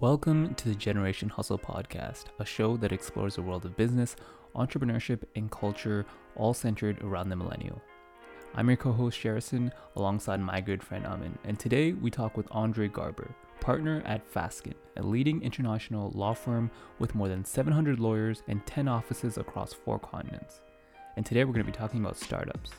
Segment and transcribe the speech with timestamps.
[0.00, 4.16] Welcome to the Generation Hustle podcast, a show that explores the world of business,
[4.56, 6.04] entrepreneurship, and culture,
[6.34, 7.80] all centered around the millennial.
[8.56, 12.48] I'm your co host, Sherison, alongside my good friend Amin, and today we talk with
[12.50, 18.42] Andre Garber, partner at Fasken, a leading international law firm with more than 700 lawyers
[18.48, 20.60] and 10 offices across four continents.
[21.16, 22.72] And today we're going to be talking about startups.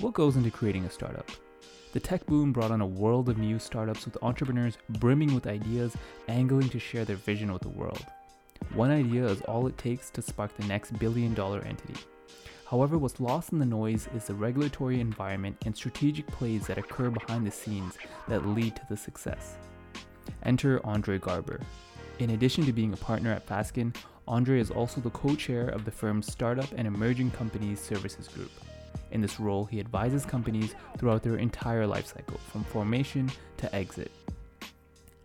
[0.00, 1.30] What goes into creating a startup?
[1.94, 5.96] The tech boom brought on a world of new startups with entrepreneurs brimming with ideas,
[6.26, 8.04] angling to share their vision with the world.
[8.72, 11.94] One idea is all it takes to spark the next billion dollar entity.
[12.68, 17.10] However, what's lost in the noise is the regulatory environment and strategic plays that occur
[17.10, 19.54] behind the scenes that lead to the success.
[20.42, 21.60] Enter Andre Garber.
[22.18, 23.94] In addition to being a partner at Fasken,
[24.26, 28.50] Andre is also the co chair of the firm's Startup and Emerging Companies Services Group.
[29.10, 34.10] In this role, he advises companies throughout their entire lifecycle, from formation to exit.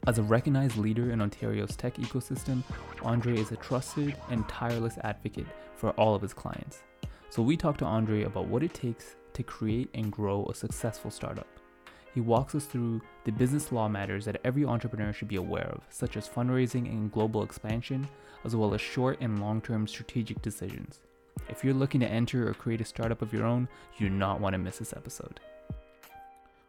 [0.07, 2.63] As a recognized leader in Ontario's tech ecosystem,
[3.03, 6.83] Andre is a trusted and tireless advocate for all of his clients.
[7.29, 11.11] So we talk to Andre about what it takes to create and grow a successful
[11.11, 11.47] startup.
[12.13, 15.83] He walks us through the business law matters that every entrepreneur should be aware of,
[15.89, 18.07] such as fundraising and global expansion,
[18.43, 21.01] as well as short and long term strategic decisions.
[21.49, 24.39] If you're looking to enter or create a startup of your own, you do not
[24.39, 25.39] want to miss this episode.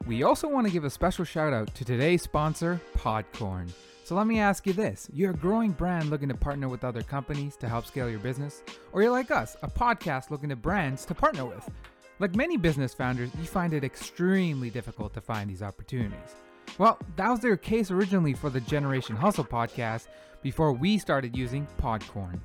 [0.07, 3.71] We also want to give a special shout out to today's sponsor, Podcorn.
[4.05, 7.03] So let me ask you this you're a growing brand looking to partner with other
[7.03, 8.63] companies to help scale your business?
[8.93, 11.71] Or you're like us, a podcast looking to brands to partner with?
[12.19, 16.35] Like many business founders, you find it extremely difficult to find these opportunities.
[16.77, 20.09] Well, that was their case originally for the Generation Hustle podcast
[20.43, 22.41] before we started using Podcorn.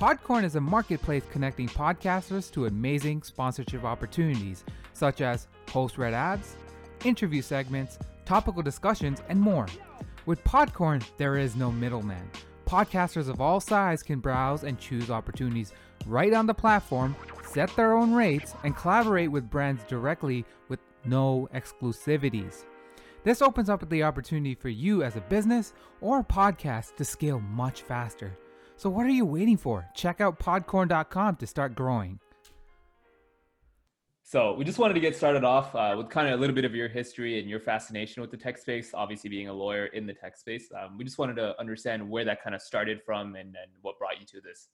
[0.00, 6.56] Podcorn is a marketplace connecting podcasters to amazing sponsorship opportunities, such as host read ads,
[7.04, 9.66] interview segments, topical discussions, and more.
[10.24, 12.30] With Podcorn, there is no middleman.
[12.64, 15.74] Podcasters of all sizes can browse and choose opportunities
[16.06, 17.14] right on the platform,
[17.46, 22.64] set their own rates, and collaborate with brands directly with no exclusivities.
[23.22, 27.40] This opens up the opportunity for you as a business or a podcast to scale
[27.40, 28.38] much faster.
[28.80, 29.86] So, what are you waiting for?
[29.94, 32.18] Check out podcorn.com to start growing.
[34.22, 36.64] So, we just wanted to get started off uh, with kind of a little bit
[36.64, 40.06] of your history and your fascination with the tech space, obviously, being a lawyer in
[40.06, 40.70] the tech space.
[40.74, 43.98] Um, we just wanted to understand where that kind of started from and, and what
[43.98, 44.68] brought you to this.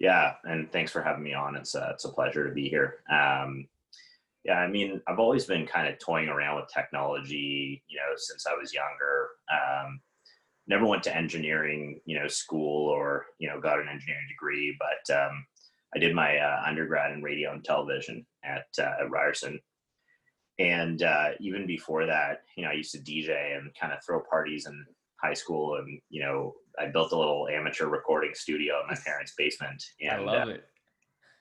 [0.00, 1.54] Yeah, and thanks for having me on.
[1.54, 3.04] It's a, it's a pleasure to be here.
[3.08, 3.68] Um,
[4.44, 8.46] yeah, I mean, I've always been kind of toying around with technology, you know, since
[8.48, 9.28] I was younger.
[9.48, 10.00] Um,
[10.70, 15.14] never went to engineering, you know, school or you know got an engineering degree, but
[15.14, 15.44] um,
[15.94, 19.58] I did my uh, undergrad in radio and television at, uh, at Ryerson.
[20.60, 24.20] And uh, even before that, you know, I used to DJ and kind of throw
[24.20, 24.84] parties in
[25.20, 29.34] high school, and you know, I built a little amateur recording studio in my parents'
[29.36, 29.82] basement.
[30.00, 30.64] And, I love uh, it.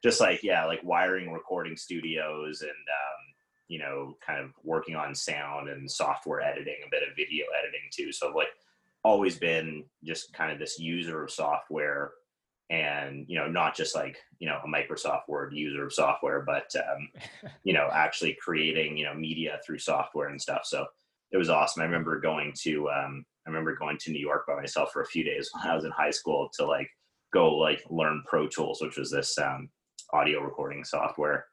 [0.03, 3.19] Just like yeah, like wiring recording studios and um,
[3.67, 7.87] you know, kind of working on sound and software editing, a bit of video editing
[7.91, 8.11] too.
[8.11, 8.47] So like
[9.03, 12.11] always been just kind of this user of software
[12.69, 16.71] and you know not just like you know a microsoft word user of software but
[16.75, 17.09] um,
[17.63, 20.61] you know actually creating you know media through software and stuff.
[20.65, 20.85] So
[21.31, 21.81] it was awesome.
[21.81, 25.07] I remember going to um, i remember going to new york by myself for a
[25.07, 26.89] few days when i was in high school to like
[27.33, 29.69] go like learn pro tools which was this um,
[30.13, 31.45] audio recording software.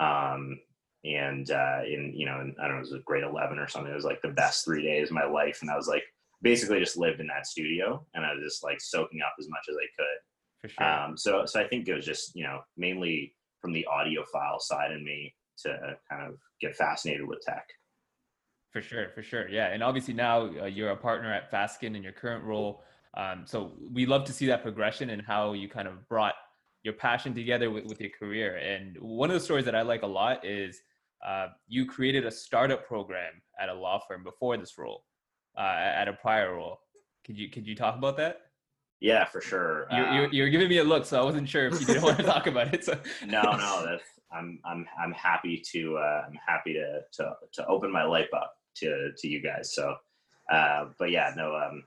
[0.00, 0.58] Um,
[1.04, 3.90] and uh, in you know in, i don't know it was grade 11 or something.
[3.90, 5.58] It was like the best three days of my life.
[5.62, 6.04] And i was like
[6.42, 9.64] basically just lived in that studio and I was just like soaking up as much
[9.68, 10.18] as I could.
[10.60, 10.86] For sure.
[10.86, 14.92] Um, so, so I think it was just, you know, mainly from the audiophile side
[14.92, 17.66] in me to kind of get fascinated with tech.
[18.72, 19.48] For sure, for sure.
[19.48, 19.66] Yeah.
[19.66, 22.82] And obviously now uh, you're a partner at Fasken in your current role.
[23.16, 26.34] Um, so we love to see that progression and how you kind of brought
[26.82, 28.56] your passion together with, with your career.
[28.56, 30.80] And one of the stories that I like a lot is
[31.24, 35.04] uh, you created a startup program at a law firm before this role
[35.56, 36.80] uh, at a prior role.
[37.24, 38.40] Could you could you talk about that?
[39.00, 39.88] Yeah, for sure.
[39.90, 42.04] You're, um, you're, you're, giving me a look, so I wasn't sure if you didn't
[42.04, 42.84] want to talk about it.
[42.84, 42.96] So.
[43.26, 47.92] no, no, that's I'm I'm I'm happy to uh, I'm happy to to to open
[47.92, 49.74] my life up to to you guys.
[49.74, 49.96] So,
[50.50, 51.84] uh, but yeah, no, um,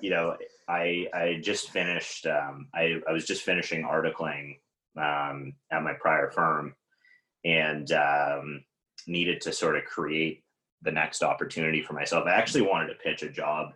[0.00, 0.36] you know,
[0.68, 4.58] I I just finished um, I I was just finishing articling
[4.96, 6.74] um, at my prior firm,
[7.44, 8.64] and um,
[9.06, 10.44] needed to sort of create
[10.82, 12.26] the next opportunity for myself.
[12.26, 13.70] I actually wanted to pitch a job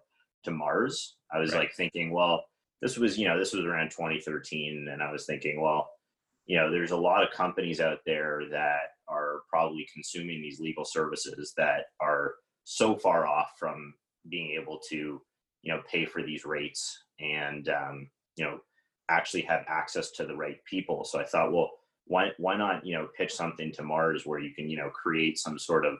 [0.44, 1.16] to Mars.
[1.32, 1.60] I was right.
[1.60, 2.44] like thinking, well,
[2.82, 4.88] this was, you know, this was around 2013.
[4.90, 5.90] And I was thinking, well,
[6.46, 10.84] you know, there's a lot of companies out there that are probably consuming these legal
[10.84, 13.94] services that are so far off from
[14.28, 15.20] being able to
[15.62, 18.58] you know pay for these rates and um, you know
[19.08, 21.70] actually have access to the right people so i thought well
[22.06, 25.38] why why not you know pitch something to mars where you can you know create
[25.38, 25.94] some sort of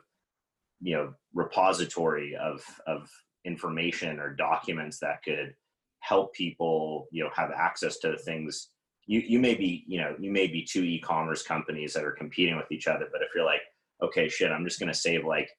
[0.81, 3.11] you know repository of of
[3.45, 5.55] information or documents that could
[6.01, 8.71] help people you know have access to things.
[9.07, 12.57] You you may be you know you may be two e-commerce companies that are competing
[12.57, 13.63] with each other but if you're like
[14.03, 15.51] okay shit i'm just going to save like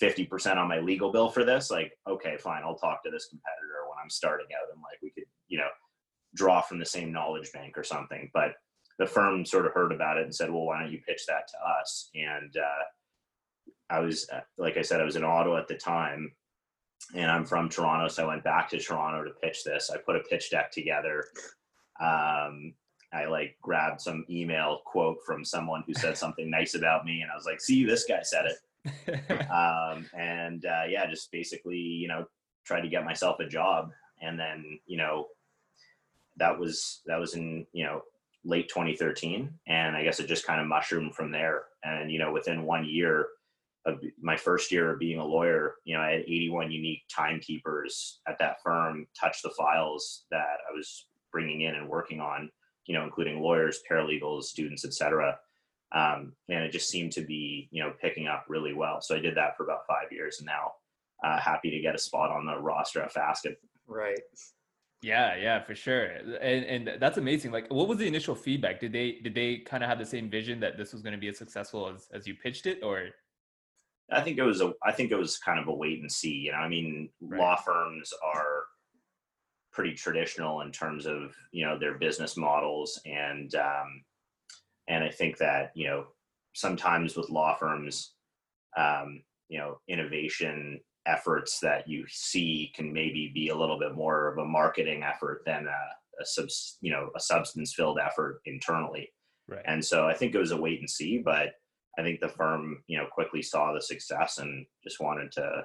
[0.00, 3.88] 50% on my legal bill for this like okay fine i'll talk to this competitor
[3.88, 5.68] when i'm starting out and like we could you know
[6.34, 8.30] draw from the same knowledge bank or something.
[8.32, 8.52] But
[8.98, 11.48] the firm sort of heard about it and said well why don't you pitch that
[11.48, 12.10] to us?
[12.14, 12.82] And uh,
[13.92, 16.32] i was uh, like i said i was in ottawa at the time
[17.14, 20.16] and i'm from toronto so i went back to toronto to pitch this i put
[20.16, 21.24] a pitch deck together
[22.00, 22.74] um,
[23.12, 27.30] I like grabbed some email quote from someone who said something nice about me, and
[27.30, 32.08] I was like, "See, this guy said it." um, and uh, yeah, just basically, you
[32.08, 32.26] know,
[32.64, 33.90] tried to get myself a job,
[34.20, 35.26] and then you know,
[36.36, 38.02] that was that was in you know
[38.44, 41.64] late 2013, and I guess it just kind of mushroomed from there.
[41.84, 43.26] And you know, within one year
[43.84, 48.20] of my first year of being a lawyer, you know, I had 81 unique timekeepers
[48.28, 52.50] at that firm touch the files that I was bringing in and working on
[52.86, 55.38] you know, including lawyers, paralegals, students, etc.
[55.94, 59.00] Um, and it just seemed to be, you know, picking up really well.
[59.00, 60.72] So I did that for about five years, and now
[61.24, 63.54] uh, happy to get a spot on the roster at Fasken.
[63.86, 64.18] Right.
[65.02, 66.04] Yeah, yeah, for sure.
[66.40, 67.50] And and that's amazing.
[67.50, 68.80] Like what was the initial feedback?
[68.80, 71.18] Did they did they kind of have the same vision that this was going to
[71.18, 73.08] be as successful as as you pitched it or
[74.12, 76.32] I think it was a I think it was kind of a wait and see,
[76.32, 76.58] you know.
[76.58, 77.40] I mean, right.
[77.40, 78.64] law firms are
[79.72, 84.04] pretty traditional in terms of you know their business models and um,
[84.88, 86.06] and I think that you know
[86.52, 88.12] sometimes with law firms
[88.76, 94.28] um, you know innovation efforts that you see can maybe be a little bit more
[94.28, 99.08] of a marketing effort than a, a subs, you know a substance filled effort internally
[99.48, 99.62] right.
[99.64, 101.54] and so I think it was a wait and see but
[101.98, 105.64] I think the firm you know quickly saw the success and just wanted to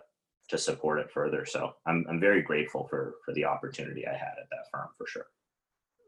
[0.49, 1.45] to support it further.
[1.45, 5.07] So I'm I'm very grateful for for the opportunity I had at that firm for
[5.07, 5.25] sure.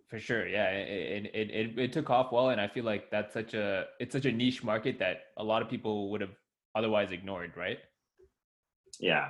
[0.10, 3.33] For sure, yeah, it, it it it took off well, and I feel like that's
[3.33, 6.36] such a it's such a niche market that a lot of people would have
[6.75, 7.77] otherwise ignored, right?
[9.00, 9.30] Yeah.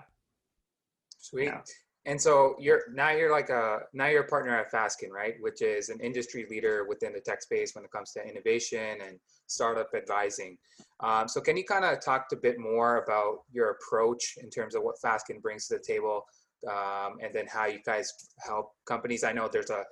[1.17, 1.45] Sweet.
[1.45, 1.61] Yeah.
[2.05, 5.35] And so you're now you're like a now you're a partner at Fasken, right?
[5.41, 9.19] Which is an industry leader within the tech space when it comes to innovation and
[9.47, 10.57] startup advising.
[11.01, 14.75] Um, so can you kind of talk a bit more about your approach in terms
[14.75, 16.23] of what Fasken brings to the table,
[16.69, 18.13] um, and then how you guys
[18.45, 19.23] help companies?
[19.23, 19.83] I know there's a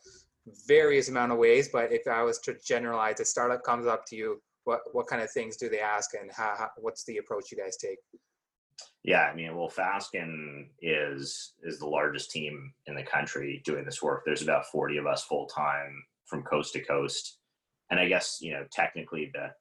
[0.66, 4.16] various amount of ways, but if I was to generalize, a startup comes up to
[4.16, 7.52] you, what what kind of things do they ask, and how, how what's the approach
[7.52, 8.00] you guys take?
[9.08, 14.04] Yeah, I mean, well, Fasken is is the largest team in the country doing this
[14.04, 14.24] work.
[14.26, 17.38] There's about 40 of us full time from coast to coast,
[17.90, 19.52] and I guess you know technically the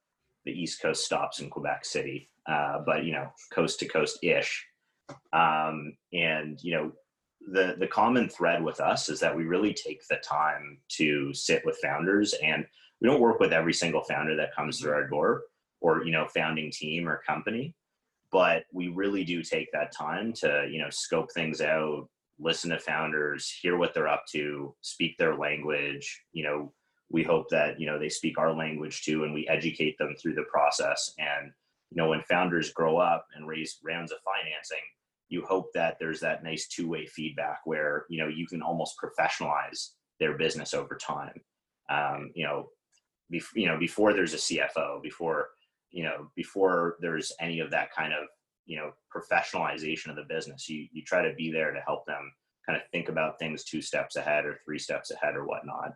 [0.45, 4.65] the East Coast stops in Quebec City, uh, but you know coast to coast ish.
[5.31, 6.91] Um, and you know
[7.53, 11.65] the the common thread with us is that we really take the time to sit
[11.65, 12.65] with founders, and
[12.99, 15.43] we don't work with every single founder that comes through our door
[15.79, 17.73] or you know founding team or company
[18.37, 22.07] but we really do take that time to you know scope things out
[22.39, 26.21] listen to founders hear what they're up to speak their language.
[26.33, 26.73] You know
[27.09, 30.35] we hope that you know they speak our language too and we educate them through
[30.35, 31.15] the process.
[31.17, 31.51] And
[31.89, 34.85] you know when founders grow up and raise rounds of financing
[35.29, 39.93] you hope that there's that nice two-way feedback where you know you can almost professionalize
[40.19, 41.41] their business over time.
[41.89, 42.69] Um, you know
[43.33, 45.49] bef- you know before there's a cfo before
[45.91, 48.27] you know before there's any of that kind of
[48.65, 52.31] you know professionalization of the business you you try to be there to help them
[52.67, 55.93] kind of think about things two steps ahead or three steps ahead or whatnot.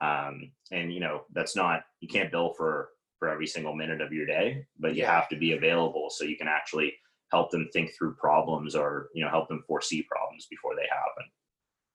[0.00, 4.12] Um, and you know that's not you can't bill for for every single minute of
[4.12, 6.94] your day but you have to be available so you can actually
[7.32, 11.30] help them think through problems or you know help them foresee problems before they happen.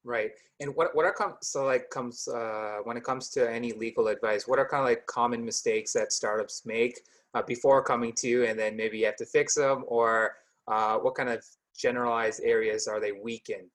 [0.03, 0.31] Right.
[0.59, 4.07] And what what are com- so like comes uh, when it comes to any legal
[4.09, 6.99] advice what are kind of like common mistakes that startups make
[7.33, 10.35] uh, before coming to you and then maybe you have to fix them or
[10.67, 11.43] uh, what kind of
[11.77, 13.69] generalized areas are they weak in?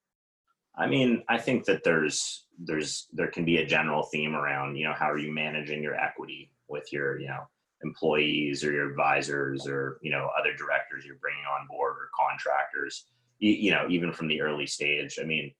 [0.78, 4.84] I mean i think that there's there's there can be a general theme around you
[4.84, 7.48] know how are you managing your equity with your you know
[7.82, 13.06] employees or your advisors or you know other directors you're bringing on board or contractors.
[13.38, 15.52] You, you know even from the early stage i mean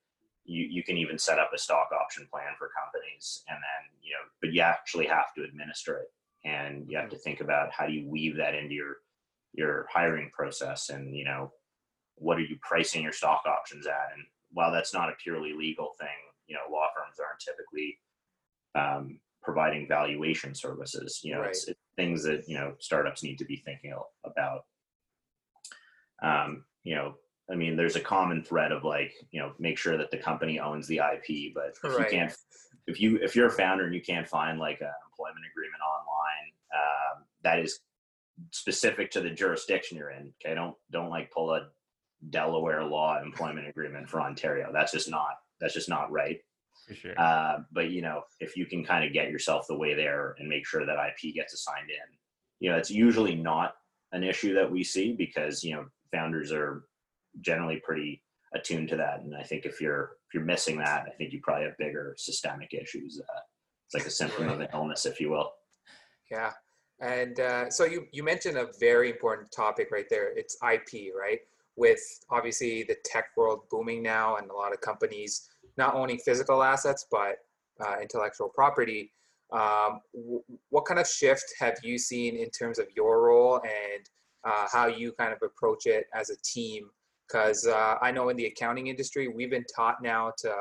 [0.45, 4.13] you, you can even set up a stock option plan for companies and then you
[4.13, 6.11] know but you actually have to administer it
[6.45, 8.97] and you have to think about how do you weave that into your
[9.55, 11.51] your hiring process and you know
[12.17, 15.95] what are you pricing your stock options at and while that's not a purely legal
[15.99, 16.09] thing,
[16.47, 17.99] you know, law firms aren't typically
[18.75, 21.21] um, providing valuation services.
[21.23, 21.51] You know, Right.
[21.51, 24.65] it's, it's things that you know startups need to be thinking about.
[26.23, 27.15] Um, you know,
[27.51, 30.59] I mean, there's a common thread of like, you know, make sure that the company
[30.59, 32.11] owns the IP, but if Right.
[32.11, 32.33] you can't,
[32.87, 36.18] if you if you're a founder and you can't find like an employment agreement online
[36.75, 37.81] um, that is
[38.53, 41.69] specific to the jurisdiction you're in, okay, don't don't like pull a
[42.31, 44.71] Delaware law employment agreement for Ontario.
[44.73, 46.39] That's just not that's just not right.
[46.87, 47.21] For sure.
[47.21, 50.49] Uh, but you know, if you can kind of get yourself the way there and
[50.49, 52.17] make sure that IP gets assigned in,
[52.61, 53.75] you know, it's usually not
[54.13, 56.85] an issue that we see because you know founders are
[57.41, 58.23] generally pretty
[58.55, 59.21] attuned to that.
[59.21, 62.15] And I think if you're if you're missing that, I think you probably have bigger
[62.17, 63.21] systemic issues.
[63.21, 63.41] Uh,
[63.87, 65.53] it's like a symptom of an illness, if you will.
[66.31, 66.53] Yeah.
[67.01, 70.37] And uh, so you, you mentioned a very important topic right there.
[70.37, 71.39] It's IP, right?
[71.77, 76.63] With obviously the tech world booming now and a lot of companies not owning physical
[76.63, 77.37] assets, but
[77.81, 79.13] uh, intellectual property.
[79.53, 84.05] Um, w- what kind of shift have you seen in terms of your role and
[84.45, 86.91] uh, how you kind of approach it as a team?
[87.29, 90.53] Because uh, I know in the accounting industry, we've been taught now to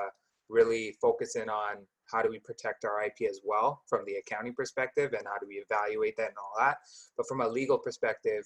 [0.50, 1.78] really focus in on
[2.12, 5.48] how do we protect our IP as well from the accounting perspective and how do
[5.48, 6.78] we evaluate that and all that.
[7.16, 8.44] But from a legal perspective,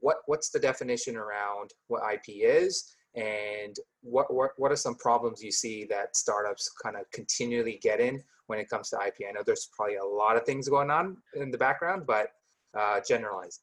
[0.00, 5.42] what what's the definition around what IP is and what what, what are some problems
[5.42, 9.26] you see that startups kind of continually get in when it comes to IP?
[9.28, 12.28] I know there's probably a lot of things going on in the background, but
[12.76, 13.60] uh, generalize.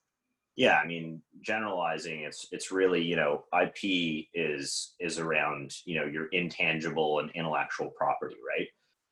[0.55, 6.05] Yeah, I mean, generalizing, it's it's really you know, IP is is around you know
[6.05, 8.67] your intangible and intellectual property, right?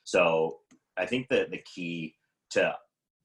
[0.09, 0.61] So
[0.97, 2.15] I think that the key
[2.49, 2.75] to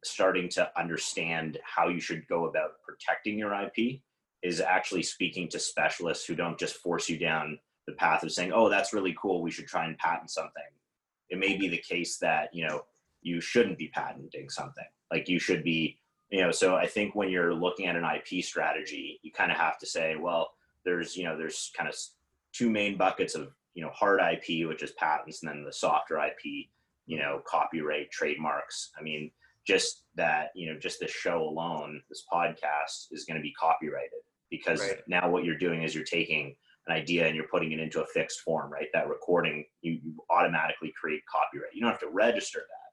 [0.04, 4.02] starting to understand how you should go about protecting your IP
[4.42, 8.52] is actually speaking to specialists who don't just force you down the path of saying,
[8.52, 9.40] "Oh, that's really cool.
[9.40, 10.70] We should try and patent something."
[11.30, 12.84] It may be the case that you know
[13.22, 14.84] you shouldn't be patenting something.
[15.10, 15.98] Like you should be,
[16.28, 16.50] you know.
[16.50, 19.86] So I think when you're looking at an IP strategy, you kind of have to
[19.86, 20.52] say, well,
[20.84, 21.96] there's you know there's kind of
[22.52, 26.18] two main buckets of you know hard IP, which is patents, and then the softer
[26.18, 26.68] IP,
[27.06, 28.90] you know, copyright, trademarks.
[28.98, 29.30] I mean,
[29.66, 34.10] just that you know, just this show alone, this podcast is going to be copyrighted
[34.50, 35.00] because Right.
[35.08, 36.54] now what you're doing is you're taking
[36.86, 38.88] an idea and you're putting it into a fixed form, right?
[38.92, 41.72] That recording, you, you automatically create copyright.
[41.74, 42.92] You don't have to register that,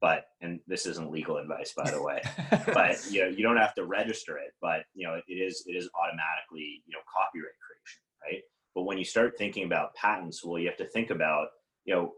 [0.00, 2.20] but and this isn't legal advice, by the way
[2.74, 5.72] but you know you don't have to register it but you know it is it
[5.72, 8.42] is automatically you know copyright creation right
[8.74, 11.48] but when you start thinking about patents well you have to think about
[11.84, 12.12] you know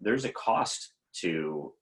[0.00, 1.72] there's a cost to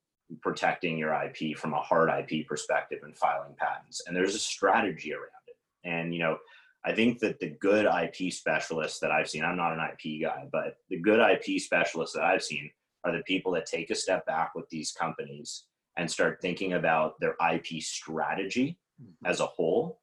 [0.43, 5.13] protecting your ip from a hard ip perspective and filing patents and there's a strategy
[5.13, 5.57] around it.
[5.85, 6.39] And you know
[6.85, 10.47] i think that the good ip specialists that i've seen i'm not an ip guy
[10.53, 12.71] but the good ip specialists that i've seen
[13.05, 15.65] are the people that take a step back with these companies
[15.97, 19.27] and start thinking about their IP strategy mm-hmm.
[19.27, 20.01] as a whole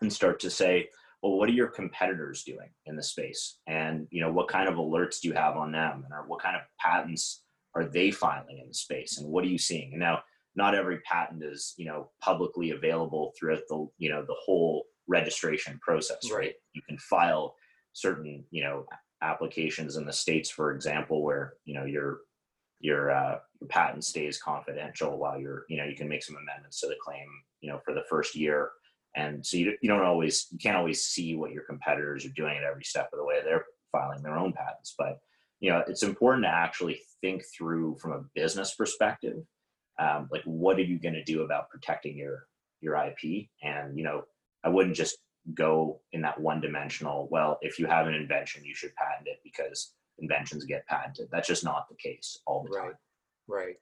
[0.00, 0.88] and start to say,
[1.22, 3.58] well, what are your competitors doing in the space?
[3.66, 6.04] And you know, what kind of alerts do you have on them?
[6.04, 7.42] And or what kind of patents
[7.74, 9.18] are they filing in the space?
[9.18, 9.92] And what are you seeing?
[9.92, 10.20] And now
[10.54, 15.78] not every patent is, you know, publicly available throughout the, you know, the whole registration
[15.82, 16.38] process, right?
[16.38, 16.54] Right.
[16.74, 17.54] You can file
[17.92, 18.86] certain, you know,
[19.22, 22.20] applications in the states, for example, where, you know, your
[22.80, 26.80] your uh, your patent stays confidential while you're you know you can make some amendments
[26.80, 27.26] to the claim
[27.60, 28.70] you know for the first year
[29.16, 32.56] and so you, you don't always you can't always see what your competitors are doing
[32.56, 33.40] at every step of the way.
[33.42, 34.94] They're filing their own patents.
[34.96, 35.18] But
[35.60, 39.38] you know it's important to actually think through from a business perspective
[39.98, 42.46] um, like what are you going to do about protecting your
[42.80, 44.22] your ip and you know
[44.62, 45.18] i wouldn't just
[45.54, 49.40] go in that one dimensional well if you have an invention you should patent it
[49.42, 51.28] because inventions get patented.
[51.30, 52.86] That's just not the case all the time.
[52.86, 53.76] Right.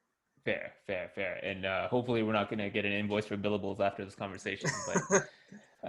[0.47, 1.33] Fair, fair, fair.
[1.43, 4.69] And uh, hopefully, we're not going to get an invoice for billables after this conversation.
[4.87, 5.27] But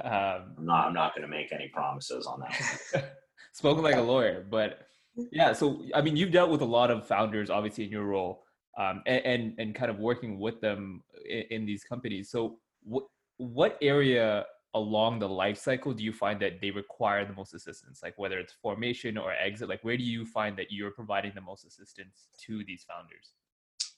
[0.05, 3.17] um, i'm not i'm not going to make any promises on that
[3.53, 4.87] spoken like a lawyer but
[5.33, 8.45] yeah so i mean you've dealt with a lot of founders obviously in your role
[8.79, 13.05] um, and, and and kind of working with them in, in these companies so what
[13.39, 18.01] what area along the life cycle do you find that they require the most assistance
[18.03, 21.41] like whether it's formation or exit like where do you find that you're providing the
[21.41, 23.33] most assistance to these founders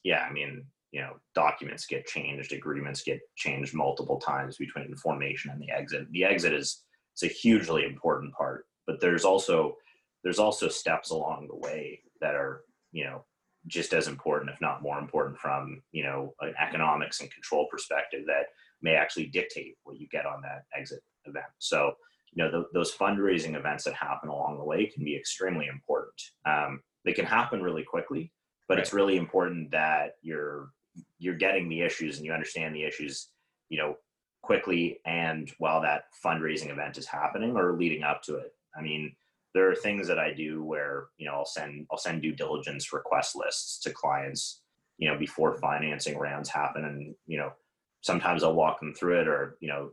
[0.03, 5.51] yeah, I mean, you know, documents get changed, agreements get changed multiple times between formation
[5.51, 6.07] and the exit.
[6.11, 9.75] The exit is it's a hugely important part, but there's also
[10.23, 13.25] there's also steps along the way that are, you know,
[13.67, 18.23] just as important, if not more important, from you know an economics and control perspective
[18.27, 18.47] that
[18.81, 21.45] may actually dictate what you get on that exit event.
[21.59, 21.93] So,
[22.33, 26.19] you know, those fundraising events that happen along the way can be extremely important.
[26.45, 28.31] Um, they can happen really quickly,
[28.71, 28.85] but right.
[28.85, 30.69] it's really important that you're
[31.19, 33.27] you're getting the issues and you understand the issues,
[33.67, 33.97] you know,
[34.41, 38.53] quickly and while that fundraising event is happening or leading up to it.
[38.73, 39.13] I mean,
[39.53, 42.93] there are things that I do where you know I'll send I'll send due diligence
[42.93, 44.61] request lists to clients,
[44.97, 47.51] you know, before financing rounds happen, and you know,
[47.99, 49.91] sometimes I'll walk them through it, or you know,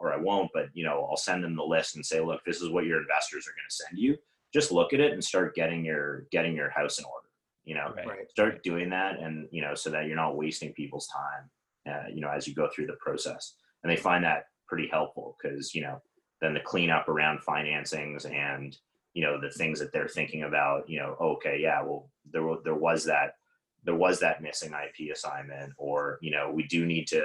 [0.00, 2.62] or I won't, but you know, I'll send them the list and say, look, this
[2.62, 4.16] is what your investors are going to send you.
[4.50, 7.23] Just look at it and start getting your getting your house in order.
[7.64, 8.30] You know, right.
[8.30, 11.50] start doing that, and you know, so that you're not wasting people's time.
[11.86, 15.36] Uh, you know, as you go through the process, and they find that pretty helpful
[15.40, 16.00] because you know,
[16.40, 18.76] then the cleanup around financings and
[19.14, 22.74] you know the things that they're thinking about you know okay yeah well there there
[22.74, 23.36] was that
[23.84, 27.22] there was that missing IP assignment or you know we do need to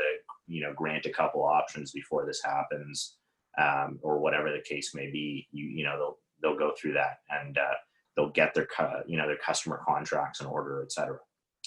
[0.48, 3.16] you know grant a couple options before this happens
[3.58, 7.20] um, or whatever the case may be you you know they'll they'll go through that
[7.42, 7.74] and uh,
[8.20, 8.68] they'll get their
[9.08, 11.18] you know their customer contracts in order etc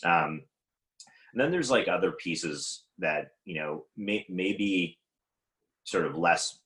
[0.05, 0.43] um,
[1.33, 4.99] and then there's like other pieces that you know may, maybe
[5.85, 6.59] sort of less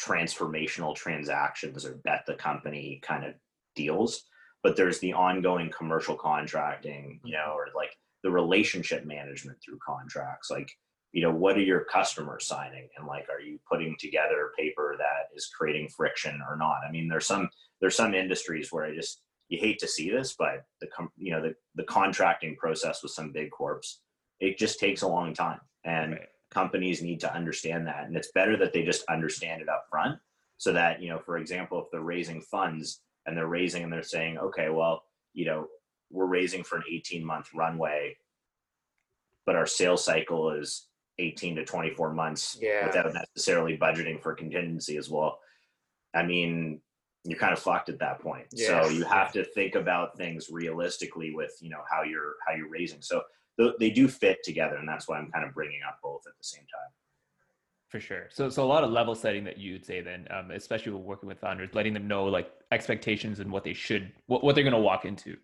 [0.00, 3.34] transformational transactions or bet the company kind of
[3.74, 4.24] deals
[4.62, 7.90] but there's the ongoing commercial contracting you know or like
[8.24, 10.50] the relationship management through contracts.
[10.50, 10.68] Like
[11.12, 12.88] you know what are your customers signing?
[12.96, 16.78] And like are you putting together paper that is creating friction or not?
[16.88, 17.48] I mean there's some
[17.80, 21.42] there's some industries where i just you hate to see this but the you know
[21.42, 24.00] the, the contracting process with some big corps
[24.40, 28.30] it just takes a long time and right companies need to understand that and it's
[28.32, 30.16] better that they just understand it up front
[30.56, 34.02] so that you know for example if they're raising funds and they're raising and they're
[34.02, 35.02] saying okay well
[35.34, 35.66] you know
[36.10, 38.16] we're raising for an 18 month runway
[39.44, 40.86] but our sales cycle is
[41.18, 42.86] 18 to 24 months yeah.
[42.86, 45.40] without necessarily budgeting for contingency as well
[46.14, 46.80] i mean
[47.24, 51.34] you're kind of fucked at that point so you have to think about things realistically
[51.34, 53.22] with you know how you're how you're raising so
[53.78, 56.44] they do fit together, and that's why I'm kind of bringing up both at the
[56.44, 56.92] same time.
[57.88, 58.26] For sure.
[58.30, 61.38] So, so a lot of level setting that you'd say then, um, especially working with
[61.38, 64.80] founders, letting them know like expectations and what they should, what, what they're going to
[64.80, 65.36] walk into.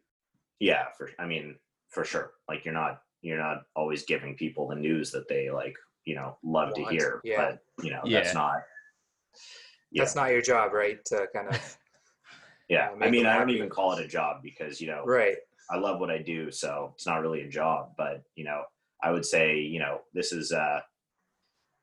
[0.59, 1.57] Yeah, for I mean,
[1.89, 2.33] for sure.
[2.49, 6.37] Like you're not you're not always giving people the news that they like you know
[6.43, 6.89] love Want.
[6.89, 7.37] to hear, yeah.
[7.37, 8.21] but you know yeah.
[8.21, 8.57] that's not.
[9.93, 10.03] Yeah.
[10.03, 11.05] That's not your job, right?
[11.07, 11.77] To kind of.
[12.71, 15.37] Yeah, I mean, I don't even call it a job because you know, right?
[15.71, 17.91] I love what I do, so it's not really a job.
[17.99, 18.63] But you know,
[19.03, 20.81] I would say you know this is uh,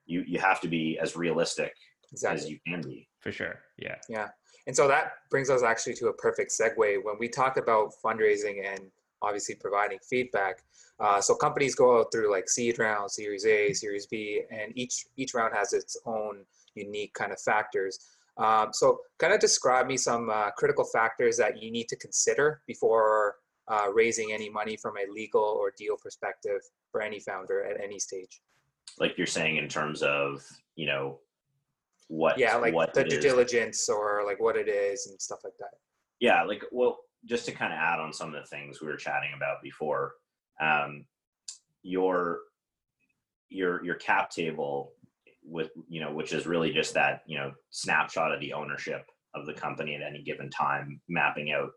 [0.05, 1.73] you you have to be as realistic
[2.11, 2.41] exactly.
[2.41, 3.07] as you can be.
[3.19, 3.59] For sure.
[3.77, 3.95] Yeah.
[4.09, 4.29] Yeah.
[4.65, 8.65] And so that brings us actually to a perfect segue when we talk about fundraising
[8.65, 8.81] and
[9.21, 10.61] obviously providing feedback.
[10.99, 15.05] Uh, so companies go out through like seed round, Series A, Series B, and each
[15.15, 16.45] each round has its own
[16.75, 17.99] unique kind of factors.
[18.37, 22.61] Um, so, kind of describe me some uh, critical factors that you need to consider
[22.67, 23.35] before
[23.67, 27.99] uh, raising any money from a legal or deal perspective for any founder at any
[27.99, 28.41] stage.
[28.99, 30.43] Like you're saying in terms of,
[30.75, 31.19] you know,
[32.07, 35.57] what yeah like what the due diligence or like what it is and stuff like
[35.59, 35.71] that
[36.19, 38.95] yeah like well just to kind of add on some of the things we were
[38.95, 40.13] chatting about before
[40.61, 41.05] um
[41.83, 42.39] your
[43.49, 44.93] your your cap table
[45.47, 49.45] with you know which is really just that you know snapshot of the ownership of
[49.45, 51.69] the company at any given time mapping out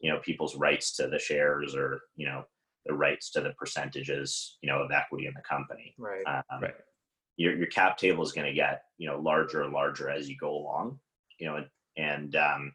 [0.00, 2.42] you know people's rights to the shares or you know
[2.86, 5.94] the rights to the percentages you know of equity in the company.
[5.98, 6.24] Right.
[6.26, 6.74] Um, right.
[7.36, 10.36] your, your cap table is going to get you know larger and larger as you
[10.38, 10.98] go along
[11.38, 12.72] you know and, and um,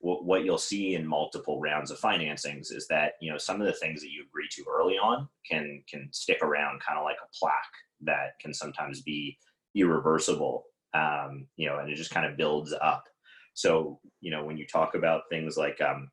[0.00, 3.66] what, what you'll see in multiple rounds of financings is that you know some of
[3.66, 7.16] the things that you agree to early on can can stick around kind of like
[7.22, 7.54] a plaque
[8.00, 9.36] that can sometimes be
[9.74, 13.04] irreversible um, you know and it just kind of builds up
[13.54, 16.10] so you know when you talk about things like um,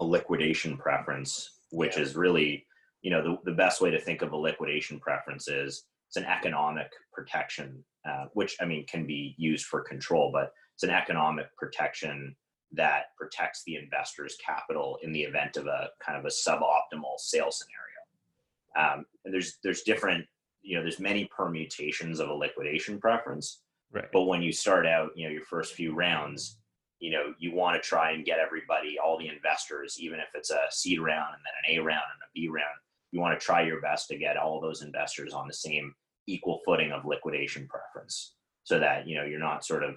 [0.00, 2.02] a liquidation preference, which yeah.
[2.02, 2.66] is really,
[3.02, 6.24] you know, the, the best way to think of a liquidation preference is it's an
[6.24, 11.46] economic protection, uh, which I mean can be used for control, but it's an economic
[11.56, 12.34] protection
[12.72, 17.62] that protects the investor's capital in the event of a kind of a suboptimal sales
[17.62, 18.94] scenario.
[18.96, 20.26] Um, and there's there's different,
[20.64, 23.60] you know, there's many permutations of a liquidation preference.
[23.92, 24.06] Right.
[24.12, 26.58] But when you start out, you know, your first few rounds,
[27.04, 30.50] you know you want to try and get everybody all the investors even if it's
[30.50, 32.78] a seed round and then an a round and a b round
[33.12, 35.94] you want to try your best to get all those investors on the same
[36.26, 39.96] equal footing of liquidation preference so that you know you're not sort of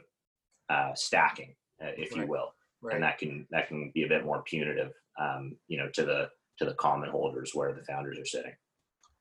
[0.70, 2.22] uh, stacking uh, if right.
[2.22, 2.96] you will right.
[2.96, 6.28] and that can that can be a bit more punitive um, you know to the
[6.58, 8.54] to the common holders where the founders are sitting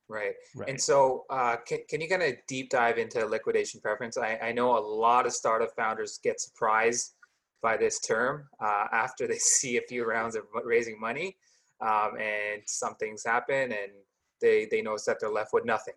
[0.08, 0.34] Right.
[0.54, 0.68] Right.
[0.68, 4.16] And so, uh, can, can you kind of deep dive into liquidation preference?
[4.16, 7.14] I, I know a lot of startup founders get surprised
[7.60, 11.36] by this term uh, after they see a few rounds of raising money
[11.80, 13.92] um, and some things happen and
[14.40, 15.94] they, they notice that they're left with nothing.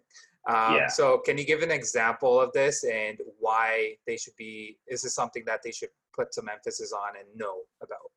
[0.48, 0.88] Um, Yeah.
[0.88, 4.78] So, can you give an example of this and why they should be?
[4.88, 8.09] Is this something that they should put some emphasis on and know about?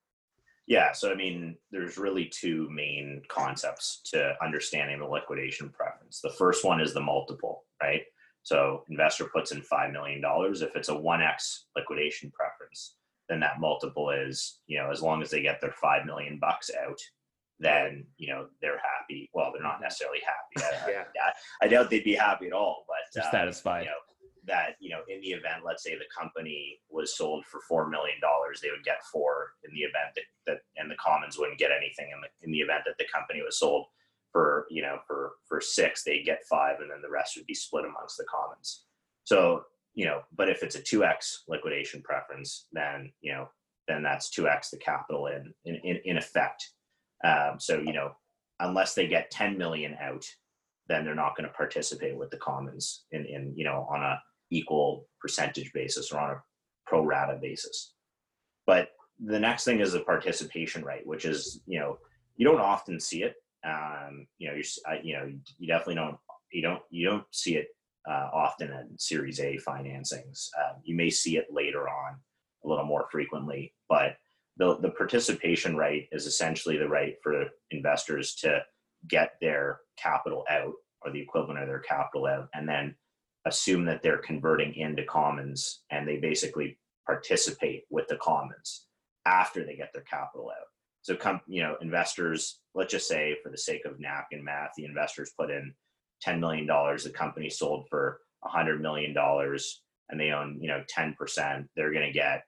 [0.66, 6.20] Yeah, so I mean, there's really two main concepts to understanding the liquidation preference.
[6.20, 8.03] The first one is the multiple, right?
[8.44, 10.62] So investor puts in five million dollars.
[10.62, 12.96] If it's a one x liquidation preference,
[13.29, 16.70] then that multiple is, you know, as long as they get their five million bucks
[16.87, 16.98] out,
[17.59, 19.31] then you know they're happy.
[19.33, 20.66] Well, they're not necessarily happy.
[20.87, 21.05] I, Yeah.
[21.61, 23.85] I, I doubt they'd be happy at all, but um, satisfied.
[23.85, 23.96] You know,
[24.46, 28.20] that you know, in the event, let's say the company was sold for four million
[28.20, 31.70] dollars, they would get four in the event that, that and the commons wouldn't get
[31.70, 33.87] anything in the in the event that the company was sold
[34.33, 37.55] for you know for for six, they'd get five, and then the rest would be
[37.55, 38.85] split amongst the commons.
[39.24, 43.48] So you know, but if it's a two x liquidation preference, then you know,
[43.87, 46.70] then that's two x the capital in in in, in effect.
[47.24, 48.12] Um, so you know,
[48.61, 50.24] unless they get ten million out,
[50.88, 54.18] then they're not going to participate with the commons in in you know on a
[54.53, 56.43] equal percentage basis or on a
[56.87, 57.95] pro rata basis.
[58.67, 58.91] But
[59.25, 61.99] the next thing is the participation rate, which is you know
[62.37, 63.37] you don't often see it.
[63.65, 66.17] Um, you know, you uh, you know you definitely don't
[66.53, 67.69] you don't you don't see it
[68.09, 70.49] uh, often in Series A financings.
[70.59, 72.17] Um, you may see it later on
[72.65, 74.17] a little more frequently, but
[74.57, 78.61] the the participation rate is essentially the right for investors to
[79.09, 82.95] get their capital out or the equivalent of their capital out and then
[83.46, 88.87] assume that they're converting into commons and they basically participate with the commons
[89.26, 90.66] after they get their capital out
[91.02, 94.85] so come you know investors let's just say for the sake of napkin math the
[94.85, 95.74] investors put in
[96.22, 100.83] 10 million dollars the company sold for 100 million dollars and they own you know
[100.96, 102.42] 10% they're going to get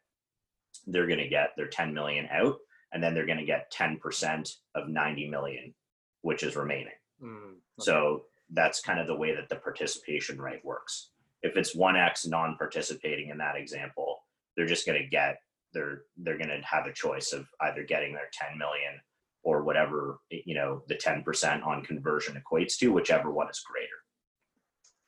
[0.87, 2.57] they're going to get their 10 million out
[2.93, 5.75] and then they're going to get 10% of 90 million
[6.23, 7.57] which is remaining Mm, okay.
[7.79, 11.11] so that's kind of the way that the participation rate works.
[11.43, 14.23] If it's 1x non-participating in that example,
[14.57, 15.39] they're just going to get
[15.73, 19.01] they're they're going to have a choice of either getting their 10 million
[19.43, 23.89] or whatever you know the 10% on conversion equates to, whichever one is greater.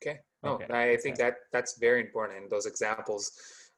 [0.02, 0.20] Okay.
[0.42, 0.92] No, Okay.
[0.92, 2.42] I think that that's very important.
[2.42, 3.32] And those examples,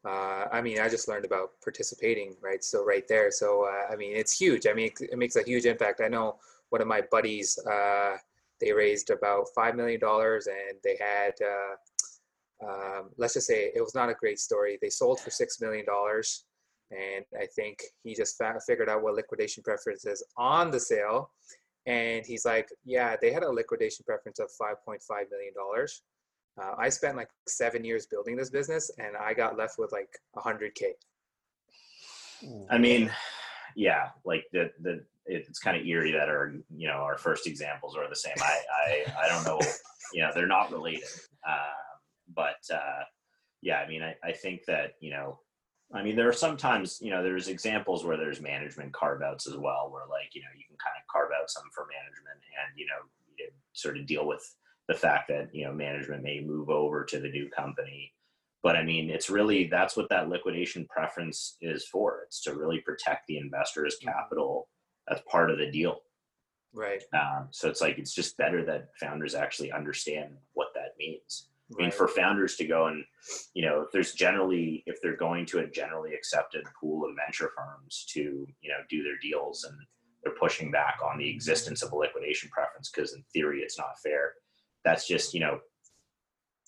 [0.05, 2.63] uh, I mean, I just learned about participating, right?
[2.65, 3.31] So right there.
[3.31, 4.67] So uh, I mean, it's huge.
[4.67, 6.01] I mean, it, it makes a huge impact.
[6.01, 6.39] I know
[6.71, 8.17] one of my buddies, uh,
[8.61, 13.81] they raised about five million dollars, and they had, uh, um, let's just say, it
[13.81, 14.79] was not a great story.
[14.81, 16.45] They sold for six million dollars,
[16.91, 21.31] and I think he just figured out what liquidation preference is on the sale.
[21.87, 24.99] And he's like, yeah, they had a liquidation preference of $5.5
[25.31, 25.55] million.
[26.61, 30.09] Uh, I spent like seven years building this business and I got left with like
[30.37, 30.93] 100K.
[32.71, 33.11] I mean,
[33.75, 37.97] yeah, like the the it's kind of eerie that our you know our first examples
[37.97, 38.35] are the same.
[38.41, 39.61] I I, I don't know,
[40.13, 41.05] you know, they're not related.
[41.49, 43.05] Uh, but uh,
[43.63, 45.41] yeah, I mean, I, I think that you know,
[45.95, 49.57] I mean, there are sometimes you know there's examples where there's management carve outs as
[49.57, 52.79] well, where like you know you can kind of carve out some for management and
[52.79, 53.05] you know
[53.79, 54.43] sort of deal with
[54.89, 58.13] the fact that you know management may move over to the new company
[58.63, 62.81] but i mean it's really that's what that liquidation preference is for it's to really
[62.81, 64.69] protect the investor's capital
[65.11, 66.01] as part of the deal
[66.75, 67.03] Right.
[67.15, 71.83] um, so it's like it's just better that founders actually understand what that means i
[71.83, 73.05] mean for founders to go and
[73.55, 77.51] you know if there's generally if they're going to a generally accepted pool of venture
[77.57, 79.77] firms to you know do their deals and
[80.23, 83.99] they're pushing back on the existence of a liquidation preference because in theory it's not
[84.03, 84.35] fair
[84.85, 85.59] that's just you know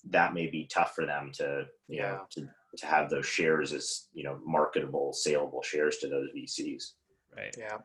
[0.09, 2.11] that may be tough for them to you Yeah.
[2.13, 6.93] know to, to have those shares as you know marketable saleable shares to those vcs
[7.35, 7.55] Right.
[7.57, 7.77] Yeah.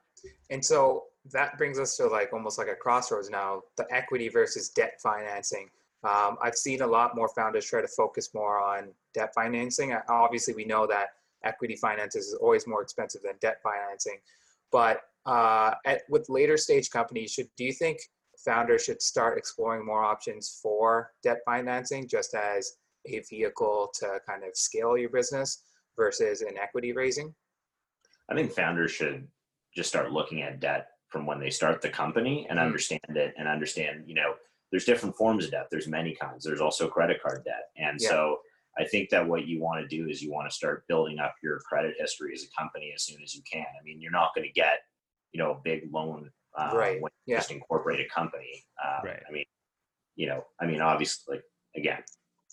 [0.51, 4.69] And so that brings us to like almost like a crossroads now the equity versus
[4.69, 5.69] debt financing.
[6.05, 9.93] Um, I've seen a lot more founders try to focus more on debt financing.
[9.93, 11.09] Uh, Obviously, we know that
[11.45, 14.19] equity finances is always more expensive than debt financing.
[14.71, 17.99] But uh, at, with later stage companies, should do you think
[18.39, 24.45] founders should start exploring more options for debt financing just as a vehicle to kind
[24.45, 25.63] of scale your business
[25.97, 27.35] versus an equity raising?
[28.29, 29.27] I think founders should
[29.77, 32.63] just start looking at debt from when they start the company and Mhm.
[32.65, 34.37] understand it and understand, you know,
[34.71, 35.69] there's different forms of debt.
[35.71, 36.45] There's many kinds.
[36.45, 37.71] There's also credit card debt.
[37.77, 38.09] And Yeah.
[38.09, 38.43] so
[38.79, 41.35] I think that what you want to do is you want to start building up
[41.43, 43.67] your credit history as a company as soon as you can.
[43.79, 44.81] I mean, you're not going to get,
[45.33, 47.01] you know, a big loan uh, Right.
[47.03, 47.39] when you Yeah.
[47.39, 48.65] just incorporate a company.
[48.83, 49.23] Um, Right.
[49.29, 49.45] I mean,
[50.15, 51.43] you know, I mean, obviously,
[51.75, 52.03] again,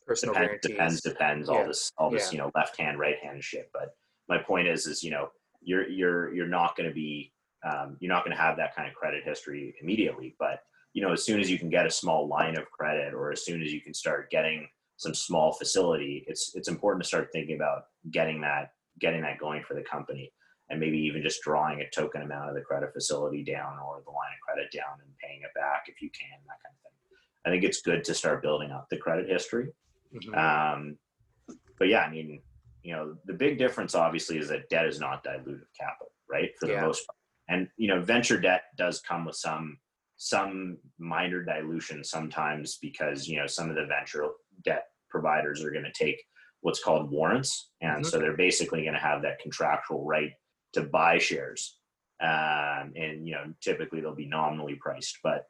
[0.06, 0.72] Personal depends, guarantees.
[0.72, 1.50] depends, depends.
[1.50, 2.32] All this, all this, Yeah.
[2.32, 3.70] you know, left hand, right hand shit.
[3.74, 3.96] But
[4.28, 5.32] my point is, is you know,
[5.64, 8.88] you're you're you're not going to be, um, you're not going to have that kind
[8.88, 10.36] of credit history immediately.
[10.40, 10.60] But
[10.94, 13.44] you know, as soon as you can get a small line of credit, or as
[13.46, 17.56] soon as you can start getting some small facility, it's it's important to start thinking
[17.56, 20.32] about getting that getting that going for the company,
[20.70, 24.12] and maybe even just drawing a token amount of the credit facility down or the
[24.12, 27.18] line of credit down and paying it back if you can, that kind of thing.
[27.46, 29.74] I think it's good to start building up the credit history.
[30.14, 30.38] Mhm.
[30.38, 30.98] Um,
[31.80, 32.42] but yeah, I mean,
[32.84, 36.52] you know, the big difference obviously is that debt is not dilutive capital, right?
[36.60, 36.82] For the Yeah.
[36.82, 37.18] most part.
[37.50, 39.80] And you know, venture debt does come with some
[40.18, 44.28] some minor dilution sometimes because you know some of the venture
[44.64, 46.24] debt providers are going to take
[46.62, 48.10] what's called warrants, and Mhm.
[48.10, 50.32] so they're basically going to have that contractual right
[50.74, 51.78] to buy shares.
[52.22, 55.48] Um, and you know, typically they'll be nominally priced, but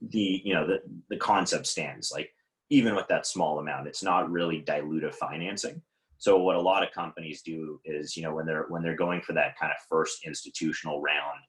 [0.00, 2.30] the you know the the concept stands like
[2.70, 5.82] even with that small amount it's not really dilutive financing
[6.18, 9.20] so what a lot of companies do is you know when they're when they're going
[9.20, 11.40] for that kind of first institutional round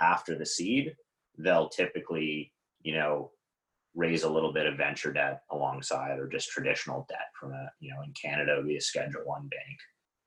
[0.00, 0.94] after the seed
[1.38, 2.52] they'll typically
[2.82, 3.30] you know
[3.94, 7.90] raise a little bit of venture debt alongside or just traditional debt from a you
[7.90, 9.78] know in canada it would be a schedule one bank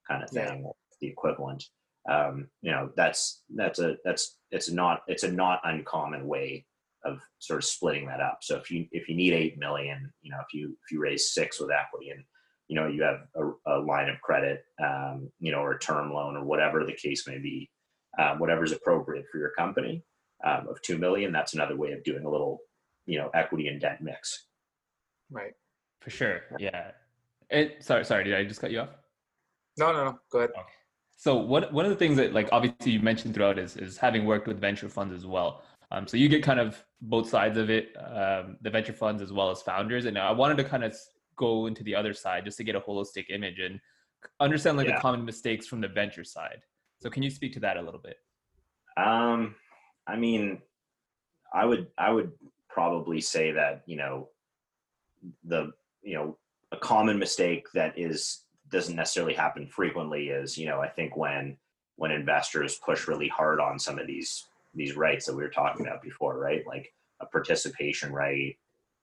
[0.08, 1.64] kind of thing or the equivalent
[2.10, 6.66] um, you know that's that's a that's it's not it's a not uncommon way
[7.06, 8.40] of sort of splitting that up.
[8.42, 11.34] So if you if you need eight million, you know, if you if you raise
[11.34, 12.24] six with equity and
[12.68, 16.14] you know you have a, a line of credit, um, you know, or a term
[16.14, 17.70] loan or whatever the case may be,
[18.20, 20.04] um, whatever's appropriate for your company
[20.44, 22.60] um, of two million, that's another way of doing a little,
[23.06, 24.48] you know, equity and debt mix.
[25.32, 25.54] Right.
[26.02, 26.42] For sure.
[26.60, 26.92] Yeah.
[27.50, 28.90] It, sorry, sorry, did I just cut you off?
[29.78, 30.20] No, no, no.
[30.32, 30.52] Go ahead.
[31.16, 34.26] So what one of the things that like obviously you mentioned throughout is is having
[34.26, 35.64] worked with venture funds as well.
[35.92, 39.32] Um, so you get kind of both sides of it, um, the venture funds as
[39.32, 40.06] well as founders.
[40.06, 40.96] And I wanted to kind of
[41.36, 43.80] go into the other side just to get a holistic image and
[44.40, 44.96] understand like Yeah.
[44.96, 46.62] the common mistakes from the venture side.
[47.02, 48.18] So can you speak to that a little bit?
[48.98, 49.56] Um,
[50.08, 50.62] I mean,
[51.54, 52.32] I would I would
[52.70, 54.30] probably say that you know
[55.44, 56.38] the you know
[56.72, 61.58] a common mistake that is doesn't necessarily happen frequently is you know I think when
[61.96, 65.86] when investors push really hard on some of these these rights that we were talking
[65.86, 66.66] about before, right?
[66.66, 68.58] Like a participation right,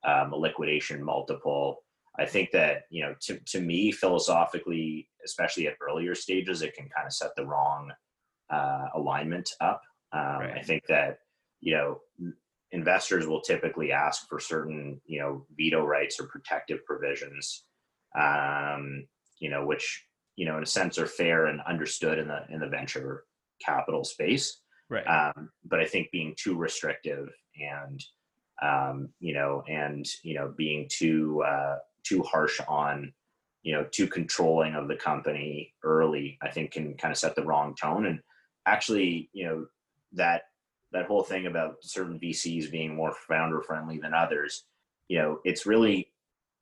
[0.05, 1.83] um, a liquidation multiple.
[2.19, 6.89] I think that you know to to me philosophically, especially at earlier stages, it can
[6.89, 7.93] kind of set the wrong
[8.51, 9.83] uh, alignment up.
[10.13, 11.19] Um, I think that
[11.61, 12.01] you know
[12.73, 17.65] investors will typically ask for certain you know veto rights or protective provisions,
[18.19, 19.07] um,
[19.39, 20.05] you know, which
[20.37, 23.25] you know in a sense are fair and understood in the in the venture
[23.65, 24.61] capital space.
[24.89, 25.05] Right.
[25.05, 28.01] Um, but I think being too restrictive and
[28.63, 33.13] um, you know and you know being too uh, too harsh on
[33.63, 37.45] you know too controlling of the company early, I think can kind of set the
[37.45, 38.07] wrong tone.
[38.07, 38.21] And
[38.67, 39.67] actually you know
[40.13, 40.43] that
[40.93, 44.65] that whole thing about certain VCs being more founder friendly than others,
[45.09, 46.11] you know, it's really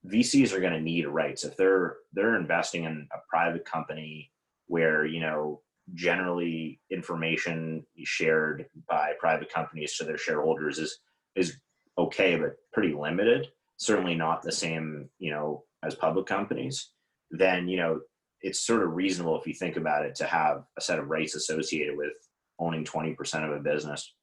[0.06, 1.44] VCs are going to need rights.
[1.44, 4.30] If they're they're investing in a private company
[4.66, 5.60] where you know
[5.94, 10.98] generally information shared by private companies to their shareholders is
[11.34, 11.56] is
[11.96, 13.48] okay but pretty limited
[13.78, 16.90] certainly not the same you know as public companies
[17.30, 18.00] then you know
[18.40, 21.34] it's sort of reasonable if you think about it to have a set of rights
[21.34, 22.12] associated with
[22.60, 24.14] owning 20% of a business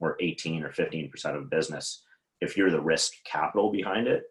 [0.00, 2.02] or 18 or 15% of a business
[2.40, 4.24] if you're the risk capital behind it.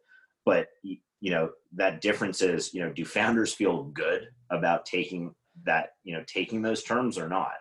[0.46, 5.34] But you know that difference is you know do founders feel good about taking
[5.66, 7.54] that you know taking those terms or not?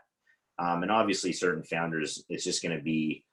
[0.59, 3.25] Um, and obviously certain founders it's just going to be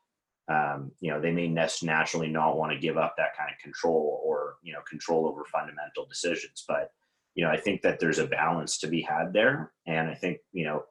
[0.52, 3.58] um, you know they may nest naturally not want to give up that kind of
[3.62, 6.92] control or you know control over fundamental decisions but
[7.36, 10.38] you know i think that there's a balance to be had there and i think
[10.52, 10.84] you know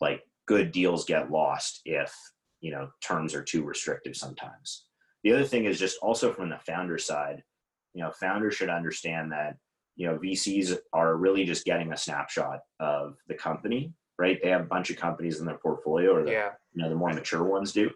[0.00, 2.12] like good deals get lost if
[2.60, 4.84] you know terms are too restrictive sometimes.
[5.22, 7.42] The other thing is just also from the founder side
[7.94, 9.56] you know founders should understand that
[9.96, 14.38] you know vcs are really just getting a snapshot of the company right?
[14.40, 16.50] They have a bunch of companies in their portfolio or the, Yeah.
[16.72, 17.90] you know the more mature ones do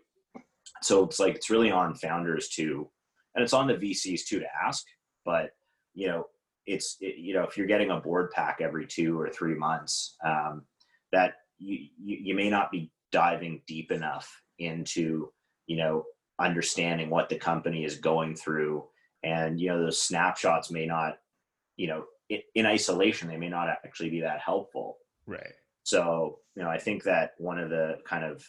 [0.82, 2.88] so it's like it's really on founders to
[3.34, 4.84] and it's on the vcs too to ask
[5.24, 5.50] but
[5.94, 6.24] you know
[6.66, 10.16] it's it, you know if you're getting a board pack every two or three months
[10.24, 10.62] um,
[11.12, 15.28] that you, you you may not be diving deep enough into
[15.66, 16.04] you know
[16.40, 18.84] understanding what the company is going through
[19.24, 21.14] and you know those snapshots may not
[21.76, 25.52] you know in, in isolation they may not actually be that helpful Right.
[25.82, 28.42] so, you know, I think that one of the kind of,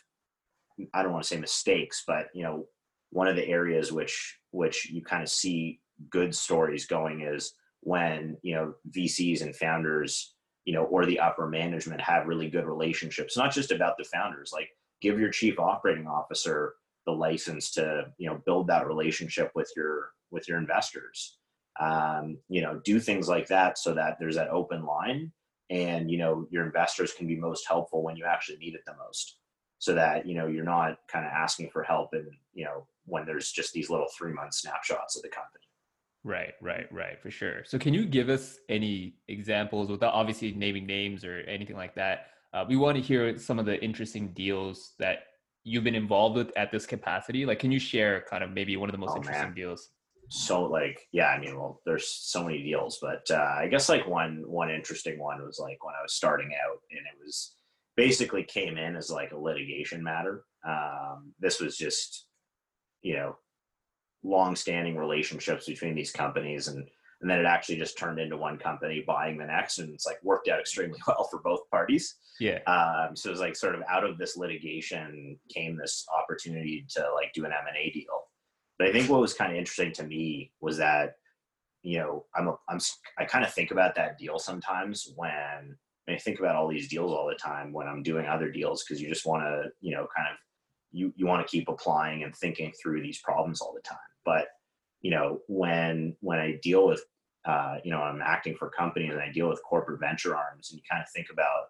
[0.93, 2.65] I don't want to say mistakes, but, you know,
[3.11, 8.37] one of the areas which, which you kind of see good stories going is when
[8.41, 13.37] you know VCs and founders, you know, or the upper management have really good relationships.
[13.37, 14.51] Not just about the founders.
[14.53, 14.69] Like
[15.01, 20.11] give your chief operating officer the license to you know build that relationship with your
[20.31, 21.37] with your investors.
[21.79, 25.31] Um, you know, do things like that so that there's that open line,
[25.69, 28.95] and you know your investors can be most helpful when you actually need it the
[28.97, 29.38] most
[29.79, 33.25] so that you know you're not kind of asking for help and you know when
[33.25, 35.63] there's just these little three month snapshots of the company.
[36.23, 37.63] Right right right for sure.
[37.65, 42.27] So can you give us any examples without obviously naming names or anything like that?
[42.53, 45.19] Uh, we want to hear some of the interesting deals that
[45.63, 47.45] you've been involved with at this capacity.
[47.45, 49.55] Like can you share kind of maybe one of the most oh, interesting man.
[49.55, 49.89] deals?
[50.31, 54.07] So like yeah i mean well there's so many deals but uh, i guess like
[54.07, 57.55] one one interesting one was like when i was starting out and it was
[57.99, 60.45] basically came in as like a litigation matter.
[60.65, 62.27] Um, this was just,
[63.01, 63.35] you know,
[64.23, 66.87] long-standing relationships between these companies, and
[67.21, 70.17] and then it actually just turned into one company buying the next, and it's like
[70.23, 72.15] worked out extremely well for both parties.
[72.39, 72.59] Yeah.
[72.67, 77.05] Um, so it was like sort of out of this litigation came this opportunity to
[77.13, 78.27] like do an M and A deal.
[78.77, 81.15] But I think what was kind of interesting to me was that,
[81.83, 82.79] you know, I'm a, I'm
[83.17, 85.75] I kind of think about that deal sometimes when
[86.11, 89.01] I think about all these deals all the time when I'm doing other deals because
[89.01, 90.37] you just want to, you know, kind of
[90.91, 93.97] you you want to keep applying and thinking through these problems all the time.
[94.25, 94.47] But
[95.01, 97.03] you know, when when I deal with,
[97.45, 100.77] uh, you know, I'm acting for companies and I deal with corporate venture arms, and
[100.77, 101.65] you kind of think about,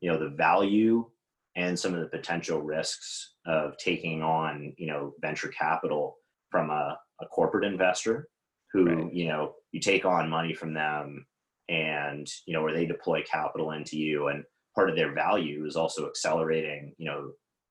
[0.00, 1.08] you know, the value
[1.54, 6.16] and some of the potential risks of taking on, you know, venture capital
[6.50, 8.28] from a, a corporate investor
[8.72, 9.12] who, right.
[9.12, 11.26] you know, you take on money from them
[11.68, 14.44] and you know where they deploy capital into you and
[14.74, 17.30] part of their value is also accelerating you know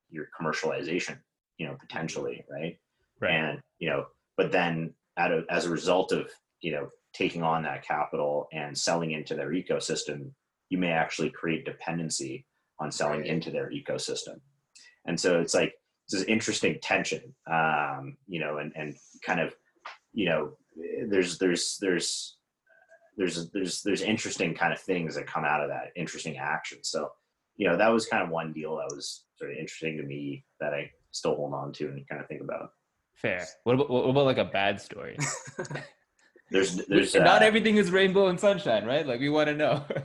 [0.10, 1.17] your commercialization
[1.58, 2.77] you know potentially right?
[3.19, 3.34] Right.
[3.34, 4.06] And you know
[4.38, 6.30] but then out of as a result of
[6.62, 10.32] you know taking on that capital and selling into their ecosystem
[10.69, 12.45] you may actually create dependency
[12.80, 14.39] on selling into their ecosystem.
[15.06, 15.73] And so it's like
[16.10, 19.54] this interesting tension um you know and and kind of
[20.13, 20.51] you know
[21.08, 22.38] there's there's there's
[23.21, 26.79] there's there's there's interesting kind of things that come out of that interesting action.
[26.81, 27.12] So
[27.55, 30.43] you know that was kind of one deal that was sort of interesting to me
[30.60, 32.71] that i still hold on to and kind of think about.
[33.13, 33.45] Fair.
[33.63, 35.17] What about, what about like a bad story?
[36.49, 39.07] There's there's not uh, everything is rainbow and sunshine right?
[39.07, 39.86] Like we want to know.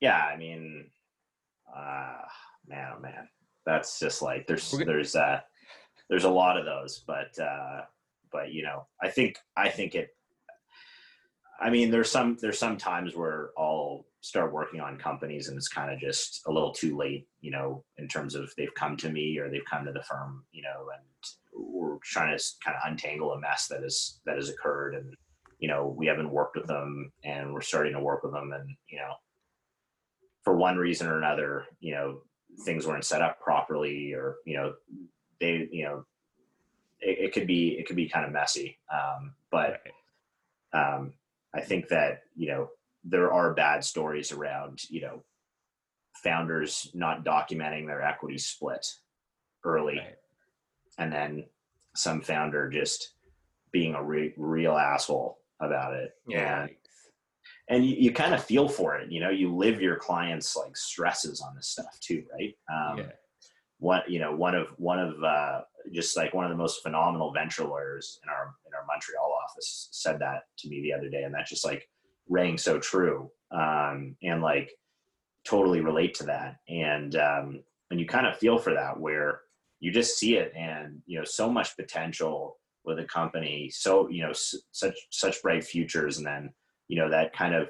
[0.00, 0.90] Yeah i mean
[1.74, 2.16] uh
[2.66, 3.28] man oh man.
[3.64, 5.40] That's just like there's there's uh
[6.10, 7.82] there's a lot of those but uh
[8.32, 10.10] but you know i think i think it
[11.60, 15.68] I mean, there's some there's some times where I'll start working on companies and it's
[15.68, 19.10] kind of just a little too late, you know, in terms of they've come to
[19.10, 21.04] me or they've come to the firm, you know, and
[21.54, 25.14] we're trying to kind of untangle a mess that is that has occurred, and
[25.58, 28.68] you know, we haven't worked with them, and we're starting to work with them, and
[28.88, 29.12] you know,
[30.42, 32.20] for one reason or another, you know,
[32.64, 34.72] things weren't set up properly, or you know,
[35.40, 36.04] they, you know,
[37.00, 39.80] it, it could be it could be kind of messy, um, but.
[40.72, 41.12] Um,
[41.54, 42.68] I think that you know
[43.04, 45.22] there are bad stories around you know
[46.22, 48.86] founders not documenting their equity split
[49.64, 50.16] early, right.
[50.98, 51.44] and then
[51.94, 53.14] some founder just
[53.72, 56.12] being a re- real asshole about it.
[56.28, 56.62] Yeah.
[56.62, 56.70] And,
[57.68, 60.76] and you, you kind of feel for it, you know, you live your clients like
[60.76, 62.54] stresses on this stuff too, right?
[62.72, 63.04] Um, yeah.
[63.78, 67.32] One, you know, one of, one of, uh, just like one of the most phenomenal
[67.32, 71.22] venture lawyers in our in our Montreal office said that to me the other day,
[71.24, 71.88] and that just like
[72.28, 74.70] rang so true, um, and like
[75.44, 79.40] totally relate to that, and um, and you kind of feel for that where
[79.80, 84.22] you just see it, and you know so much potential with a company, so you
[84.22, 86.52] know s- such such bright futures, and then
[86.88, 87.68] you know that kind of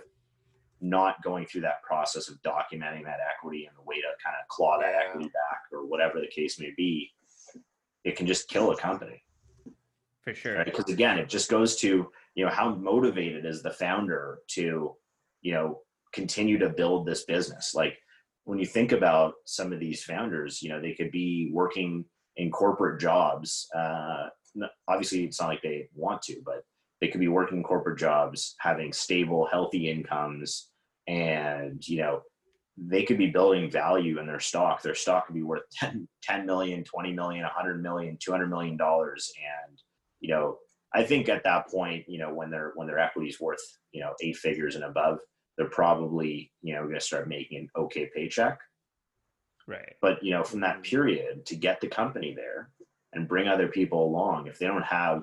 [0.81, 4.47] not going through that process of documenting that equity and the way to kind of
[4.49, 7.11] claw that equity back or whatever the case may be
[8.05, 9.23] it can just kill a company.
[10.23, 10.57] For sure.
[10.57, 10.65] Right?
[10.65, 14.95] Because again, it just goes to, you know, how motivated is the founder to,
[15.43, 15.81] you know,
[16.13, 17.75] continue to build this business.
[17.75, 17.99] Like
[18.45, 22.05] when you think about some of these founders, you know, they could be working
[22.37, 23.69] in corporate jobs.
[23.77, 24.29] Uh,
[24.89, 26.65] obviously, it's not like they want to, but
[27.01, 30.71] they could be working corporate jobs, having stable, healthy incomes,
[31.07, 32.23] and you know,
[32.77, 34.83] they could be building value in their stock.
[34.83, 39.33] Their stock could be worth 10, 10 million, 20 million, 100 million, 200 million dollars.
[39.69, 39.79] And,
[40.21, 40.59] you know,
[40.95, 43.63] I think at that point, you know, when their when their equity is worth,
[43.93, 45.19] you know, eight figures and above,
[45.57, 48.59] they're probably, you know, going to start making an okay paycheck.
[49.67, 49.95] Right.
[50.03, 50.83] But, you know, from that mm-hmm.
[50.83, 52.71] period to get the company there
[53.13, 55.23] and bring other people along, if they don't have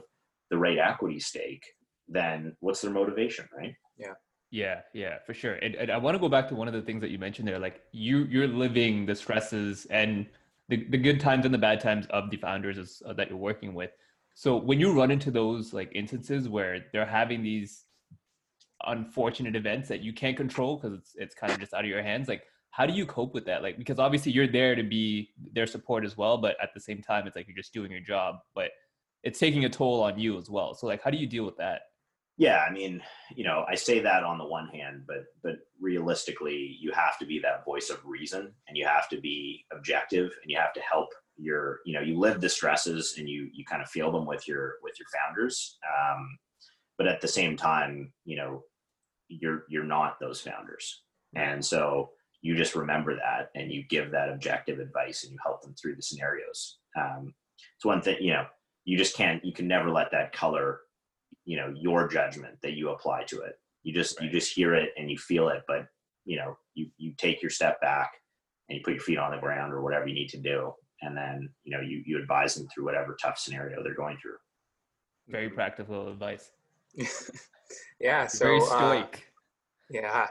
[0.49, 1.63] the right equity stake,
[2.07, 3.75] then what's their motivation, right?
[3.97, 4.13] Yeah,
[4.51, 5.53] yeah, yeah, for sure.
[5.53, 7.47] And, and I want to go back to one of the things that you mentioned
[7.47, 7.57] there.
[7.57, 10.27] Like you, you're living the stresses and
[10.67, 13.37] the, the good times and the bad times of the founders is, uh, that you're
[13.37, 13.91] working with.
[14.33, 17.85] So when you run into those like instances where they're having these
[18.87, 22.01] unfortunate events that you can't control because it's it's kind of just out of your
[22.01, 23.61] hands, like how do you cope with that?
[23.61, 27.01] Like because obviously you're there to be their support as well, but at the same
[27.01, 28.71] time it's like you're just doing your job, but
[29.23, 30.73] it's taking a toll on you as well.
[30.73, 31.81] So like how do you deal with that?
[32.41, 33.01] Yeah i mean
[33.35, 37.25] you know i say that on the one hand but but realistically you have to
[37.25, 40.81] be that voice of reason and you have to be objective and you have to
[40.81, 44.25] help your you know you live the stresses and you you kind of feel them
[44.25, 46.27] with your with your founders um,
[46.97, 48.63] but at the same time you know
[49.31, 51.01] you're you're not those founders.
[51.35, 52.09] And so
[52.41, 55.95] you just remember that and you give that objective advice and you help them through
[55.95, 56.79] the scenarios.
[56.99, 57.33] Um,
[57.77, 58.45] it's one thing you know
[58.83, 60.79] you just can't you can never let that color
[61.45, 63.55] you know your judgment that you apply to it.
[63.83, 64.25] You just right.
[64.25, 65.85] you just hear it and you feel it but
[66.25, 68.11] you know you you take your step back
[68.69, 70.71] and you put your feet on the ground or whatever you need to do.
[71.01, 74.37] And then you know you you advise them through whatever tough scenario they're going through.
[75.27, 76.51] Very practical advice.
[78.01, 79.23] Yeah so very uh, stoic.
[79.95, 80.27] uh, yeah.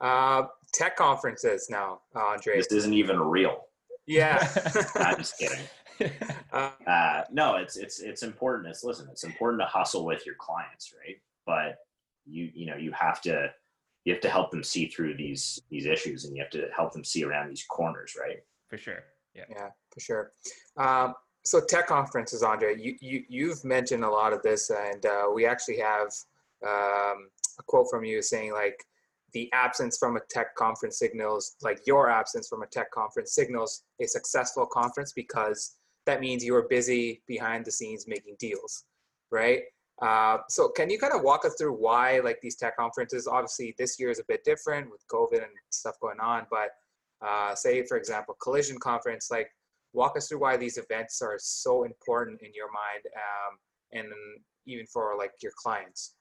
[0.00, 0.42] Uh
[0.72, 3.62] tech conferences now andre this isn't even real.
[4.06, 4.48] Yeah.
[4.94, 5.66] I'm just kidding
[6.52, 8.68] uh, no, it's it's it's important.
[8.68, 11.16] It's listen, it's important to hustle with your clients, right?
[11.46, 11.78] But
[12.24, 13.50] you you know you have to
[14.04, 16.92] you have to help them see through these these issues, and you have to help
[16.92, 18.38] them see around these corners, right?
[18.68, 19.04] For sure.
[19.34, 19.44] Yeah.
[19.50, 20.32] Yeah, for sure.
[20.76, 25.24] Um, so tech conferences, Andre, you, you you've mentioned a lot of this, and uh,
[25.32, 26.08] we actually have
[26.66, 27.28] um,
[27.58, 28.82] a quote from you saying like
[29.32, 33.82] the absence from a tech conference signals like your absence from a tech conference signals
[34.00, 35.76] a successful conference because
[36.06, 38.84] that means you are busy behind the scenes making deals,
[39.30, 39.62] right?
[40.02, 43.74] Uh, so can you kind of walk us through why like these tech conferences, obviously
[43.78, 46.70] this year is a bit different with COVID and stuff going on, but
[47.26, 49.48] uh, say for example, collision conference, like
[49.92, 53.58] walk us through why these events are so important in your mind um,
[53.92, 54.12] and
[54.66, 56.14] even for like your clients.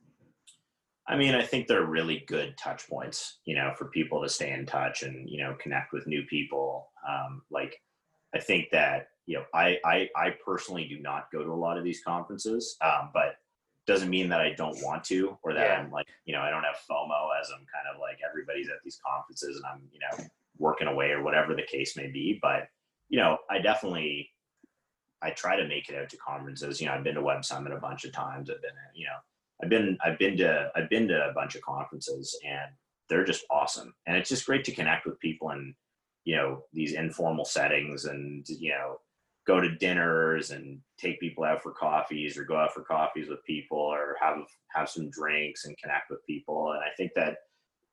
[1.08, 4.52] I mean, I think they're really good touch points, you know, for people to stay
[4.52, 6.90] in touch and, you know, connect with new people.
[7.08, 7.80] Um, like,
[8.34, 11.78] I think that you know, I, I, I personally do not go to a lot
[11.78, 13.36] of these conferences, um, but
[13.88, 15.80] doesn't mean that I don't want to, or that yeah.
[15.80, 18.84] I'm like, you know, I don't have FOMO as I'm kind of like everybody's at
[18.84, 20.26] these conferences and I'm, you know,
[20.58, 22.40] working away or whatever the case may be.
[22.42, 22.68] But,
[23.10, 24.32] you know, I definitely,
[25.22, 26.82] I try to make it out to conferences.
[26.82, 28.50] You know, I've been to Web Summit a bunch of times.
[28.50, 29.18] I've been, you know,
[29.64, 32.72] I've been, I've been to, I've been to a bunch of conferences and
[33.08, 33.94] they're just awesome.
[34.08, 35.76] And it's just great to connect with people in,
[36.24, 39.00] you know, these informal settings and, you know,
[39.46, 43.44] go to dinners and take people out for coffees or go out for coffees with
[43.46, 44.40] people or have
[44.74, 46.72] have some drinks and connect with people.
[46.72, 47.38] And i think that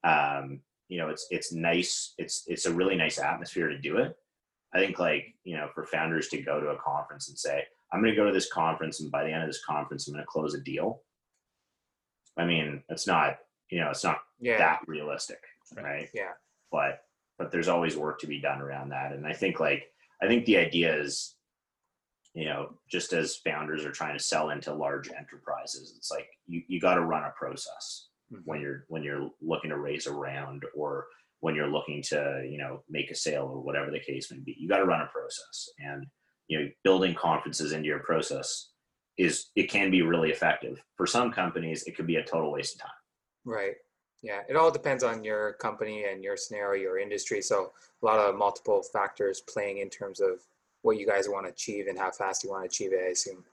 [0.04, 4.14] um, you know it's it's nice it's it's a really nice atmosphere to do it.
[4.74, 8.00] I think like you know for founders to go to a conference and say i'm
[8.00, 10.22] going to go to this conference and by the end of this conference i'm going
[10.22, 11.02] to close a deal.
[12.36, 13.38] I mean it's not
[13.70, 14.58] you know it's not yeah.
[14.58, 15.40] that realistic
[15.76, 16.08] right?
[16.12, 16.32] Yeah.
[16.70, 17.04] But
[17.38, 19.12] but there's always work to be done around that.
[19.12, 19.84] And i think like
[20.22, 21.36] i think the idea is
[22.34, 26.62] you know just as founders are trying to sell into large enterprises it's like you,
[26.68, 28.42] you got to run a process mm-hmm.
[28.44, 31.06] when you're when you're looking to raise a round or
[31.42, 34.56] when you're looking to you know make a sale or whatever the case may be
[34.58, 35.68] you got to run a process.
[35.78, 36.06] And
[36.48, 38.70] you know building conferences into your process
[39.18, 40.82] is it can be really effective.
[40.96, 42.90] For some companies it could be a total waste of time.
[43.44, 43.74] Right.
[44.22, 47.42] Yeah it all depends on your company and your scenario your industry.
[47.42, 47.72] So
[48.02, 50.40] a lot of multiple factors playing in terms of
[50.82, 53.10] what you guys want to achieve and how fast you want to achieve it, I
[53.10, 53.44] assume.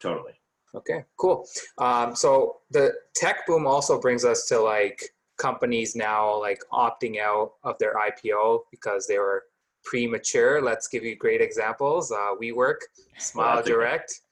[0.00, 0.32] Totally.
[0.74, 1.46] Okay, cool.
[1.78, 5.02] Um, so the tech boom also brings us to like
[5.38, 9.44] companies now like opting out of their IPO because they were
[9.84, 10.60] premature.
[10.60, 12.10] Let's give you great examples.
[12.10, 12.80] Uh, WeWork,
[13.18, 14.20] Smile Direct.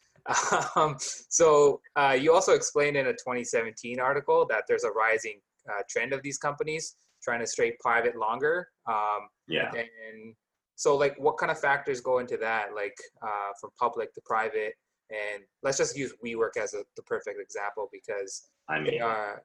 [0.74, 5.38] Um, so uh, you also explained in a 2017 article that there's a rising
[5.68, 8.68] uh, trend of these companies trying to stay private longer.
[8.88, 9.70] Um, yeah.
[9.74, 10.34] And
[10.76, 14.74] so like what kind of factors go into that like uh, from public to private
[15.10, 19.42] and let's just use WeWork as a, the perfect example because I mean, they are,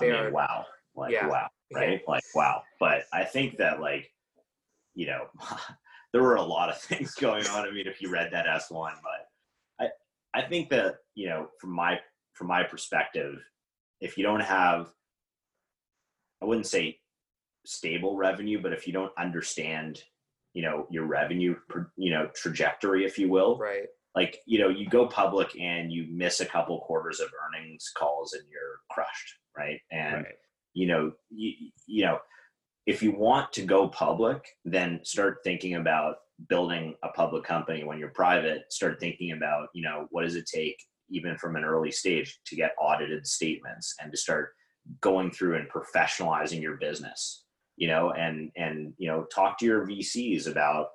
[0.00, 0.64] they I mean, are wow,
[0.94, 1.28] like yeah.
[1.28, 2.00] wow, right?
[2.00, 2.12] Yeah.
[2.12, 2.62] Like wow.
[2.80, 4.10] But I think that like,
[4.94, 5.26] you know,
[6.12, 7.66] there were a lot of things going on.
[7.66, 11.48] I mean, if you read that S one, but I, I think that you know,
[11.60, 12.00] from my
[12.32, 13.38] from my perspective,
[14.00, 14.88] if you don't have,
[16.42, 16.98] I wouldn't say
[17.64, 20.02] stable revenue, but if you don't understand
[20.56, 21.54] you know your revenue
[21.96, 23.58] you know trajectory if you will.
[23.58, 23.88] Right.
[24.14, 28.32] Like you know you go public and you miss a couple quarters of earnings calls
[28.32, 29.80] and you're crushed right?
[29.92, 30.34] And Right.
[30.72, 31.52] you know you,
[31.86, 32.18] you know
[32.86, 36.16] if you want to go public then start thinking about
[36.48, 38.62] building a public company when you're private.
[38.70, 40.78] Start thinking about you know what does it take
[41.10, 44.54] even from an early stage to get audited statements and to start
[45.02, 47.45] going through and professionalizing your business
[47.76, 50.88] you know and and you know talk to your vcs about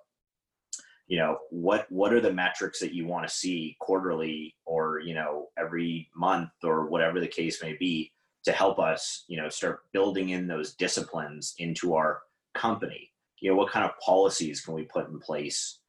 [1.08, 5.14] you know what what are the metrics that you want to see quarterly or you
[5.14, 8.12] know every month or whatever the case may be
[8.46, 12.22] to help us you know start building in those disciplines into our
[12.54, 13.12] company.
[13.42, 15.80] You know what kind of policies can we put in place?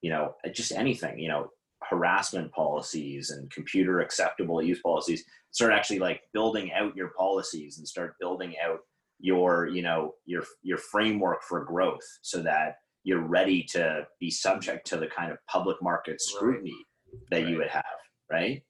[0.00, 1.50] You know uh, just anything you know
[1.82, 5.24] harassment policies and computer acceptable use policies.
[5.50, 8.80] Start actually like building out your policies and start building out
[9.20, 14.86] your you know your your framework for growth so that you're ready to be subject
[14.86, 16.86] to the kind of public market scrutiny
[17.30, 17.84] that you would have
[18.30, 18.62] right?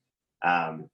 [0.42, 0.88] Um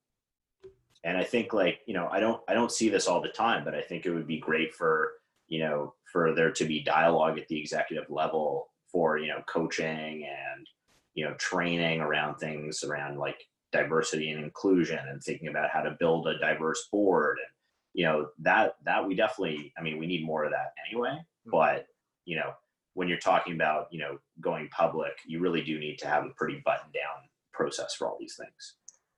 [1.05, 3.63] and i think like you know i don't i don't see this all the time
[3.65, 5.13] but i think it would be great for
[5.47, 10.25] you know for there to be dialogue at the executive level for you know coaching
[10.25, 10.67] and
[11.15, 13.39] you know training around things around like
[13.73, 17.54] diversity and inclusion and thinking about how to build a diverse board and
[17.95, 21.17] you know that that we definitely i mean we need more of that anyway
[21.47, 21.87] but
[22.27, 22.53] you know
[22.95, 26.31] when you're talking about you know going public you really do need to have a
[26.31, 27.23] pretty buttoned down
[27.53, 28.75] process for all these things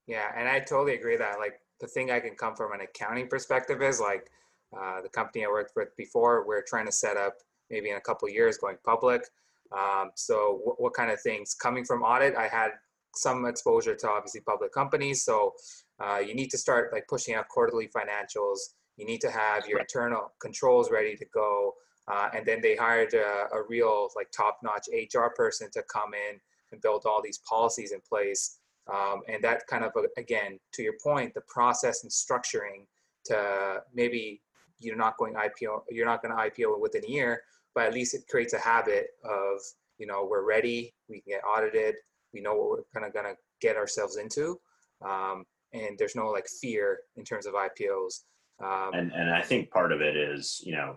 [0.06, 3.28] Yeah, and I totally agree that like the thing I can come from an accounting
[3.28, 4.30] perspective is like
[4.76, 7.34] uh, the company I worked with before, we're trying to set up
[7.70, 9.22] maybe in a couple years going public.
[9.76, 12.36] Um, so what, what kind of things coming from audit?
[12.36, 12.70] I had
[13.14, 15.24] some exposure to obviously public companies.
[15.24, 15.52] So
[16.04, 18.58] uh, you need to start like pushing out quarterly financials.
[18.96, 21.74] You need to have your internal controls ready to go.
[22.08, 26.38] Uh, and then they hired a, a real like top-notch HR person to come in
[26.72, 28.58] and build all these policies in place.
[28.92, 32.86] Um, and that kind of uh, again to your point the process and structuring
[33.24, 34.40] to maybe
[34.78, 37.42] you're not going ipo you're not going to ipo within a year
[37.74, 39.58] but at least it creates a habit of
[39.98, 41.96] you know we're ready we can get audited
[42.32, 44.56] we know what we're kind of going to get ourselves into
[45.04, 45.44] um,
[45.76, 48.22] and there's no like fear in terms of ipos
[48.62, 50.96] um, and and i think part of it is you know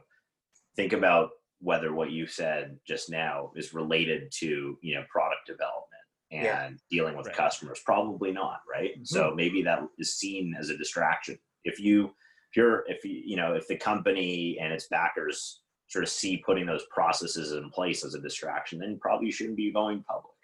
[0.76, 1.30] think about
[1.62, 5.86] whether what you said just now is related to you know product development
[6.32, 6.70] and Yeah.
[6.90, 7.36] dealing with Right.
[7.36, 9.04] customers probably not right Mm-hmm.
[9.06, 12.06] so maybe that is seen as a distraction if you
[12.52, 16.38] if you're if you you know if the company and its backers sort of see
[16.38, 20.36] putting those processes in place as a distraction then probably you shouldn't be going public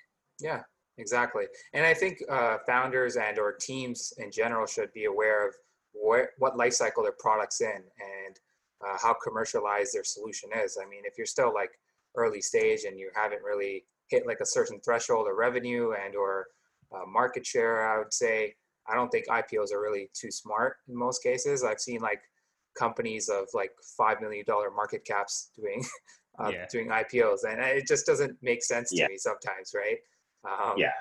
[0.42, 0.64] Yeah,
[0.98, 1.46] exactly.
[1.74, 5.56] And I think uh, founders and or teams in general should be aware of
[5.94, 8.40] where, what life cycle their products in and
[8.86, 10.78] uh, how commercialized their solution is.
[10.82, 11.72] I mean, if you're still like
[12.16, 16.48] early stage and you haven't really hit like a certain threshold of revenue and or
[16.94, 18.56] uh, market share, I would say
[18.88, 21.64] I don't think IPOs are really too smart in most cases.
[21.64, 22.22] I've seen like
[22.78, 25.84] companies of like five million dollar market caps doing
[26.40, 26.66] uh, Yeah.
[26.70, 29.08] doing IPOs, and it just doesn't make sense to Yeah.
[29.08, 29.98] me sometimes, right?
[30.46, 30.92] Um, yeah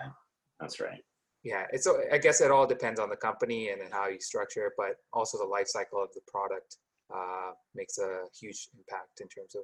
[0.61, 1.03] that's right
[1.47, 1.67] yeah.
[1.73, 4.69] It's so I guess it all depends on the company and then how you structure
[4.69, 6.79] it, but also the life cycle of the product
[7.15, 9.63] uh, makes a huge impact in terms of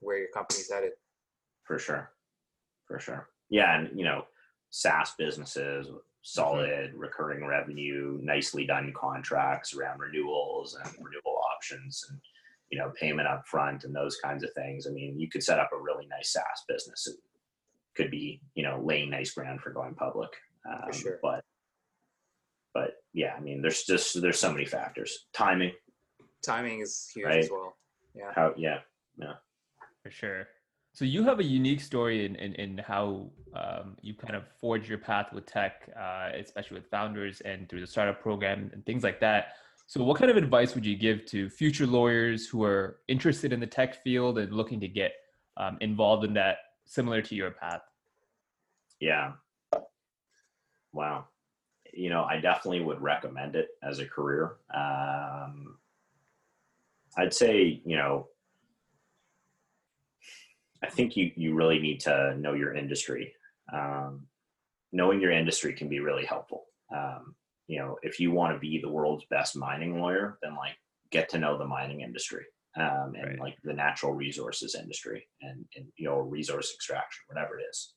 [0.00, 0.92] where your company's headed.
[1.64, 2.10] for sure
[2.86, 4.24] for sure yeah and you know
[4.70, 12.18] saas businesses with solid recurring revenue nicely done contracts around renewals and renewal options and
[12.70, 15.58] you know payment up front and those kinds of things i mean you could set
[15.58, 17.08] up a really nice saas business
[17.96, 20.30] could be you know laying nice ground for going public
[20.70, 21.18] um, sure.
[21.22, 21.42] but
[22.74, 25.72] but yeah i mean there's just there's so many factors timing
[26.46, 27.38] Timing is huge Right.
[27.38, 27.76] as well.
[28.14, 28.32] Yeah.
[28.34, 28.78] how yeah
[30.02, 30.48] For sure.
[30.92, 34.88] So you have a unique story in, in, in how um, you kind of forged
[34.88, 39.02] your path with tech, uh, especially with founders and through the startup program and things
[39.02, 39.48] like that.
[39.88, 43.60] So what kind of advice would you give to future lawyers who are interested in
[43.60, 45.12] the tech field and looking to get
[45.58, 47.82] um, involved in that, similar to your path?
[49.00, 49.32] Yeah.
[50.92, 51.26] Wow.
[51.92, 54.56] You know, I definitely would recommend it as a career.
[54.74, 55.76] Um,
[57.18, 58.28] I'd say, you know,
[60.82, 63.34] I think you you really need to know your industry.
[63.72, 64.26] Um,
[64.92, 66.66] knowing your industry can be really helpful.
[66.94, 67.34] Um,
[67.66, 70.76] you know, if you want to be the world's best mining lawyer, then like
[71.10, 72.44] get to know the mining industry
[72.76, 73.40] um, and Right.
[73.40, 77.94] like the natural resources industry and, and you know resource extraction, whatever it is.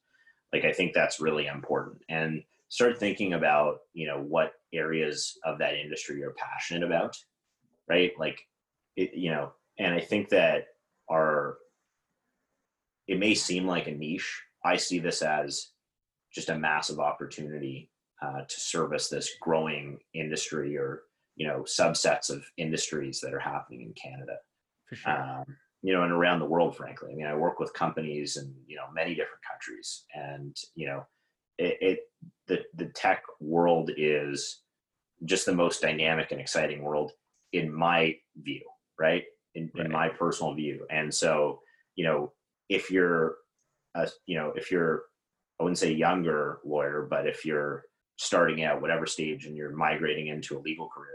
[0.54, 5.60] Like I think that's really important and start thinking about you know what areas of
[5.60, 7.18] that industry you're passionate about,
[7.90, 8.12] right?
[8.18, 8.40] Like
[8.96, 10.68] it, you know, and I think that
[11.10, 11.58] our
[13.08, 14.44] it may seem like a niche.
[14.64, 15.70] I see this as
[16.34, 17.90] just a massive opportunity
[18.22, 21.04] uh, to service this growing industry or
[21.36, 24.38] you know subsets of industries that are happening in Canada.
[24.90, 25.12] For sure.
[25.40, 27.12] Um, you know, and around the world, frankly.
[27.14, 31.06] I mean, I work with companies in you know many different countries, and you know,
[31.58, 32.00] it, it
[32.48, 34.62] the the tech world is
[35.26, 37.12] just the most dynamic and exciting world
[37.54, 38.62] in my view,
[39.00, 39.24] right?
[39.56, 39.86] In, Right.
[39.86, 41.62] in my personal view, and so
[41.96, 42.32] you know,
[42.70, 43.36] if you're,
[43.96, 45.04] a, you know, if you're,
[45.60, 47.84] I wouldn't say younger lawyer, but if you're
[48.18, 51.10] starting out, whatever stage, and you're migrating into a legal career,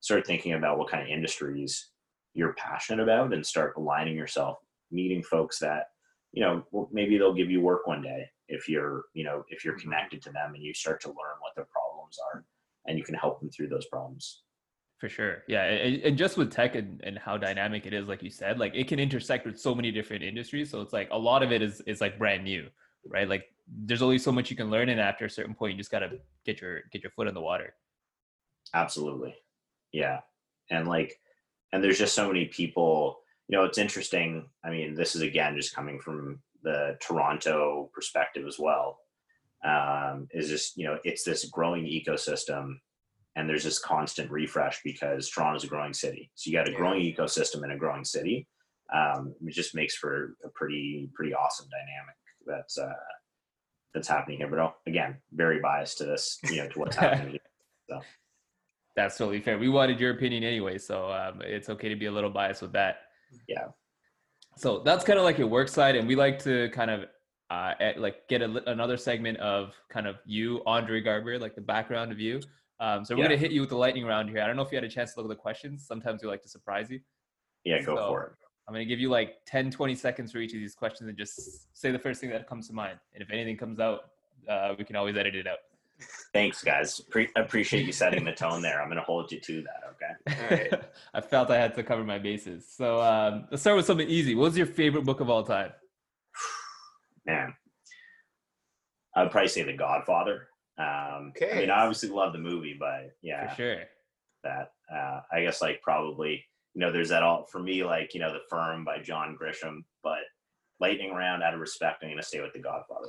[0.00, 1.90] start thinking about what kind of industries
[2.34, 4.58] you're passionate about and start aligning yourself
[4.90, 5.86] meeting folks that
[6.32, 9.64] you know well, maybe they'll give you work one day if you're you know if
[9.64, 9.90] you're mm-hmm.
[9.90, 12.44] connected to them and you start to learn what their problems are
[12.86, 14.42] and you can help them through those problems
[15.00, 15.42] For sure.
[15.48, 15.64] Yeah.
[15.64, 18.74] And, and just with tech and, and how dynamic it is, like you said, like
[18.74, 20.70] it can intersect with so many different industries.
[20.70, 22.68] So it's like a lot of it is is like brand new,
[23.06, 23.28] right?
[23.28, 23.44] Like
[23.86, 26.10] there's only so much you can learn and after a certain point you just gotta
[26.44, 27.74] get your get your foot in the water.
[28.74, 29.34] absolutely
[29.92, 30.20] yeah
[30.70, 31.18] and like
[31.74, 33.18] and there's just so many people
[33.48, 34.48] you know it's interesting.
[34.64, 39.00] I mean this is again just coming from the toronto perspective as well
[39.64, 42.76] um, is just you know it's this growing ecosystem
[43.36, 46.30] and there's this constant refresh because toronto's a growing city.
[46.36, 48.46] So you got a growing ecosystem in a growing city
[48.92, 52.16] um, it just makes for a pretty pretty awesome dynamic
[52.46, 52.92] that's uh,
[53.92, 54.48] that's happening here.
[54.48, 57.32] But oh, again very biased to this you know to what's happening
[57.88, 58.00] here.
[58.96, 59.58] That's totally fair.
[59.58, 62.72] We wanted your opinion anyway, so um, it's okay to be a little biased with
[62.72, 62.98] that.
[63.48, 63.66] Yeah.
[64.56, 67.06] So that's kind of like your work side, and we like to kind of
[67.50, 71.60] uh, at, like get a, another segment of kind of you, Andre Garber, like the
[71.60, 72.40] background of you.
[72.80, 73.28] Um, so we're Yeah.
[73.28, 74.40] gonna hit you with the lightning round here.
[74.40, 75.84] I don't know if you had a chance to look at the questions.
[75.86, 77.00] Sometimes we like to surprise you.
[77.64, 78.32] yeah go So- for it
[78.66, 81.18] I'm going to give you like 10, 20 seconds for each of these questions and
[81.18, 82.98] just say the first thing that comes to mind.
[83.12, 84.04] And if anything comes out,
[84.48, 85.58] uh, we can always edit it out.
[86.32, 87.00] Thanks, guys.
[87.10, 88.80] Pre- appreciate you setting the tone there.
[88.82, 89.82] I'm going to hold you to that.
[89.92, 90.42] Okay.
[90.42, 90.84] All right.
[91.14, 92.66] I felt I had to cover my bases.
[92.76, 94.34] So um, let's start with something easy.
[94.34, 95.70] What was your favorite book of all time?
[97.26, 97.54] Man,
[99.14, 100.48] I would probably say The Godfather.
[100.76, 101.60] Um, I Okay.
[101.60, 103.76] mean, I obviously love the movie, but yeah, For sure.
[104.42, 104.72] that.
[104.92, 108.32] Uh, I guess like probably, you know, there's that all for me, like, you know,
[108.32, 110.18] The Firm by John Grisham, but
[110.80, 113.08] lightning round out of respect, I'm going to stay with The Godfather.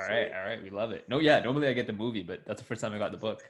[0.00, 0.30] All right.
[0.32, 0.62] All right.
[0.62, 1.08] We love it.
[1.08, 1.40] No, yeah.
[1.40, 3.42] Normally I get the movie, but that's the first time I got the book.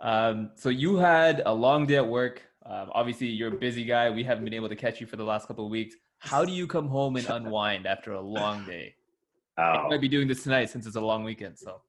[0.00, 2.42] Um, so you had a long day at work.
[2.66, 4.10] Um, obviously, you're a busy guy.
[4.10, 5.96] We haven't been able to catch you for the last couple of weeks.
[6.18, 8.94] How do you come home and unwind after a long day?
[9.58, 11.58] Oh, might be doing this tonight since it's a long weekend.
[11.58, 11.82] So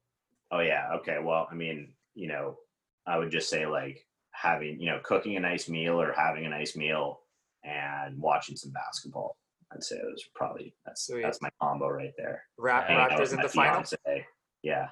[0.50, 0.90] oh yeah.
[0.96, 1.16] Okay.
[1.18, 2.58] Well, I mean, you know,
[3.06, 6.50] I would just say like having, you know, cooking a nice meal or having a
[6.50, 7.20] nice meal
[7.64, 9.38] and watching some basketball.
[9.74, 11.22] I'd say those are probably that's Sweet.
[11.22, 12.44] that's my combo right there.
[12.58, 13.08] Ra- Yeah.
[13.08, 13.74] Hanging Raptors in the final.
[13.82, 14.26] fiance.
[14.62, 14.88] Yeah,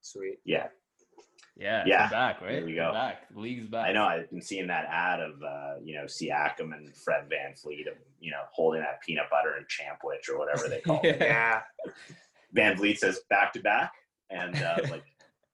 [0.00, 0.38] Sweet.
[0.44, 0.68] yeah.
[1.56, 2.52] yeah, Yeah, back, right?
[2.52, 2.92] there we They're go.
[2.92, 3.22] back.
[3.34, 3.88] League's back.
[3.88, 4.04] I know.
[4.04, 8.30] I've been seeing that ad of uh, you know Siakam and Fred VanVleet of you
[8.30, 11.16] know holding that peanut butter and champwich or whatever they call it.
[11.20, 11.62] Yeah.
[12.54, 13.92] VanVleet says back to back,
[14.30, 15.04] and uh, like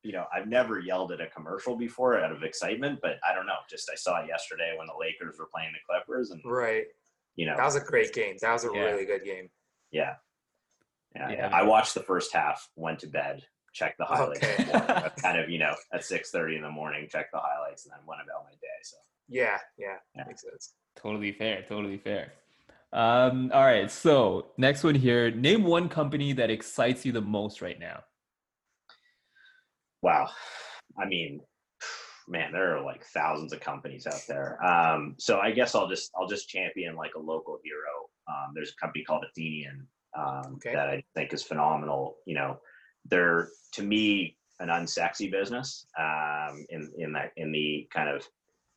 [0.03, 3.47] you know I've never yelled at a commercial before out of excitement, but I don't
[3.47, 3.57] know.
[3.69, 6.85] Just I saw it yesterday when the Lakers were playing the Clippers, and Right.
[7.37, 8.37] You know That was a great game.
[8.41, 8.81] That was a Yeah.
[8.83, 9.51] really good game.
[9.91, 10.17] yeah.
[11.15, 11.51] Yeah, Yeah.
[11.53, 13.43] I watched the first half, went to bed,
[13.75, 14.65] checked the highlights, Okay.
[14.65, 17.85] the morning, kind of you know at six thirty in the morning, checked the highlights,
[17.85, 18.81] and then went about my day.
[18.83, 18.97] So
[19.29, 19.59] Yeah.
[19.77, 19.99] Yeah.
[20.17, 20.25] Yeah.
[20.27, 20.75] Makes sense.
[20.97, 21.63] Totally fair.
[21.69, 22.33] Totally fair.
[22.95, 23.91] Um, all right.
[23.91, 25.31] So next one here.
[25.31, 28.05] Name one company that excites you the most right now.
[30.03, 30.29] Wow.
[30.99, 31.41] I mean,
[32.29, 34.63] man, there are like thousands of companies out there.
[34.65, 38.09] Um, so I guess I'll just I'll just champion like a local hero.
[38.29, 40.75] Um, there's a company called Athennian um, Okay.
[40.75, 42.17] that I think is phenomenal.
[42.27, 42.59] You know,
[43.07, 48.27] they're to me an unsexy business um, in in that in the kind of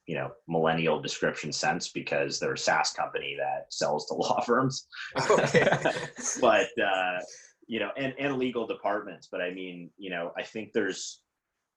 [0.07, 4.87] you know millennial description sense because they're a SaaS company that sells to law firms
[5.29, 5.67] Okay.
[6.41, 7.19] but uh,
[7.67, 9.27] you know, and and legal departments.
[9.31, 11.21] But I mean, you know, I think there's.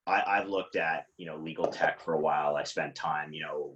[0.08, 2.56] I, I've looked at you know legal tech for a while.
[2.56, 3.74] I spent time, you know,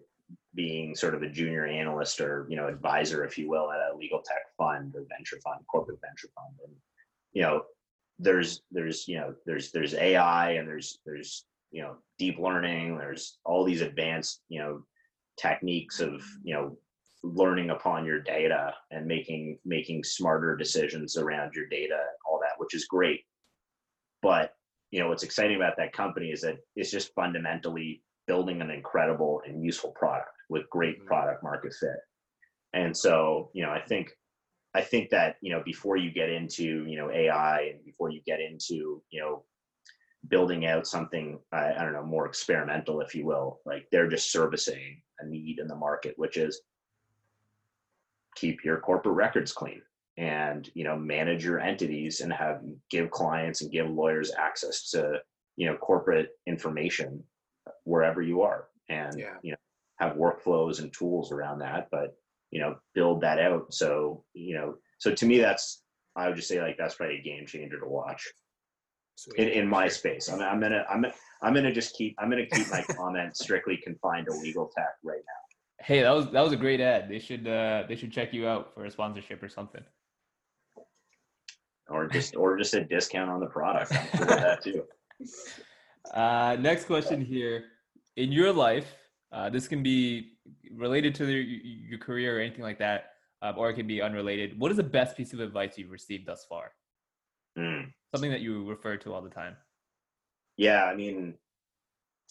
[0.55, 3.97] being sort of a junior analyst or you know advisor, if you will, at a
[3.97, 6.75] legal tech fund or venture fund, corporate venture fund, and
[7.33, 7.63] you know,
[8.19, 12.97] there's there's you know there's there's AI and there's there's you know deep learning.
[12.97, 14.83] There's all these advanced you know
[15.39, 16.77] techniques of you know
[17.23, 22.59] learning upon your data and making making smarter decisions around your data and all that
[22.59, 23.21] which is great
[24.23, 24.55] but
[24.93, 29.43] you know what's exciting about that company is that it's just fundamentally building an incredible
[29.47, 31.07] and useful product with great Mhm.
[31.07, 32.01] product market fit
[32.73, 34.17] and so you know i think
[34.75, 38.21] I think that you know before you get into you know AI and before you
[38.25, 39.45] get into you know
[40.29, 44.31] building out something I, I don't know more experimental, if you will, like they're just
[44.31, 46.63] servicing a need in the market, which is
[48.35, 49.83] keep your corporate records clean
[50.23, 52.61] and you know manage your entities and have
[52.91, 55.19] give clients and give lawyers access to
[55.57, 57.23] you know corporate information
[57.85, 59.35] wherever you are and Yeah.
[59.43, 59.57] you know
[59.99, 62.15] have workflows and tools around that but
[62.53, 65.83] you know build that out so you know so to me that's
[66.15, 68.23] i would just say like that's probably a game changer to watch
[69.17, 69.41] Sweet.
[69.41, 72.47] in, in my space i'm, I'm gonna i'm gonna i'm gonna just keep i'm gonna
[72.47, 75.43] keep my comment strictly confined to legal tech right now
[75.85, 77.09] Hey, that was that was a great ad.
[77.09, 79.83] They should uh they should check you out for a sponsorship or something.
[81.93, 84.85] Or just or just a discount on the product i'm cool with that too
[86.13, 87.65] Uh, next question here.
[88.17, 88.95] In your life,
[89.33, 90.33] uh, this can be
[90.75, 94.59] related to your, your career or anything like that, um, or it can be unrelated.
[94.59, 96.73] What is the best piece of advice you've received thus far?
[97.57, 97.83] Hmm.
[98.15, 99.57] Something that you refer to all the time.
[100.57, 101.35] Yeah, I mean,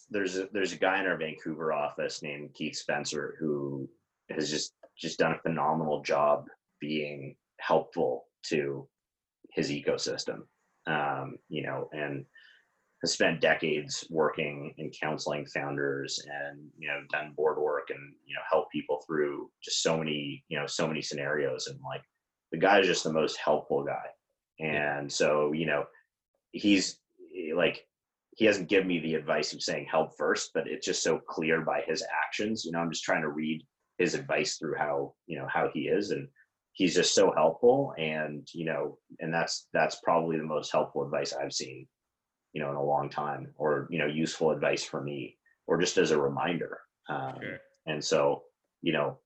[0.09, 3.89] there's a, there's a guy in our Vancouver office named Keith Spencer who
[4.30, 6.45] has just just done a phenomenal job
[6.80, 8.88] being helpful to
[9.53, 10.41] his ecosystem.
[10.87, 12.25] Um, you know, and
[13.01, 18.35] has spent decades working and counseling founders and you know done board work and you
[18.35, 22.03] know help people through just so many you know so many scenarios and like
[22.51, 24.05] the guy is just the most helpful guy
[24.59, 25.83] and so you know
[26.51, 26.99] he's
[27.55, 27.87] like
[28.35, 31.61] he hasn't given me the advice of saying help first, but it's just so clear
[31.61, 32.63] by his actions.
[32.63, 33.61] You know, I'm just trying to read
[33.97, 36.11] his advice through how, you know, how he is.
[36.11, 36.27] And
[36.74, 37.93] he's just so helpful.
[37.97, 41.88] And, you know, and that's, that's probably the most helpful advice I've seen,
[42.53, 45.97] you know, in a long time or, you know, useful advice for me or just
[45.97, 46.80] as a reminder.
[47.09, 47.57] Um, Sure.
[47.88, 48.43] and so,
[48.82, 49.19] you know,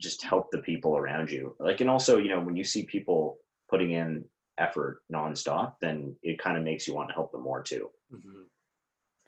[0.00, 1.56] just help the people around you.
[1.58, 3.38] Like, and also, you know, when you see people
[3.70, 4.24] putting in
[4.58, 7.90] effort nonstop, then it kind of makes you want to help them more too.
[8.12, 8.44] Mhm.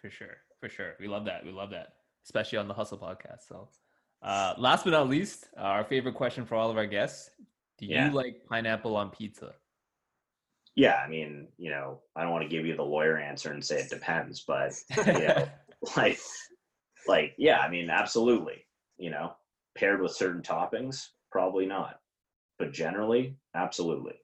[0.00, 0.36] For sure.
[0.60, 0.94] For sure.
[1.00, 1.44] We love that.
[1.44, 1.94] We love that,
[2.24, 3.48] especially on the Hustle podcast.
[3.48, 3.68] So,
[4.22, 7.30] uh, last but not least, uh, our favorite question for all of our guests
[7.78, 8.08] Do Yeah.
[8.08, 9.54] you like pineapple on pizza?
[10.74, 13.64] Yeah, I mean, you know, I don't want to give you the lawyer answer and
[13.64, 14.72] say it depends, but
[15.06, 15.48] you know,
[15.96, 16.18] like,
[17.06, 18.64] like, yeah, I mean, absolutely.
[18.96, 19.32] You know,
[19.76, 22.00] paired with certain toppings, probably not,
[22.58, 24.14] but generally, absolutely.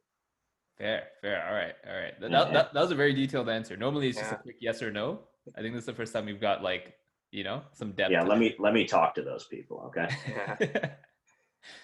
[0.79, 1.47] Fair, fair.
[1.47, 2.21] All right, all right.
[2.21, 2.45] That, Yeah.
[2.45, 3.77] that, that, that was a very detailed answer.
[3.77, 5.21] Normally, it's just a quick yes or no.
[5.57, 6.95] I think this is the first time we've got like,
[7.35, 8.13] you know, some depth.
[8.13, 8.41] Yeah, let it.
[8.41, 9.83] me let me talk to those people.
[9.89, 10.09] Okay.
[10.29, 10.89] Yeah.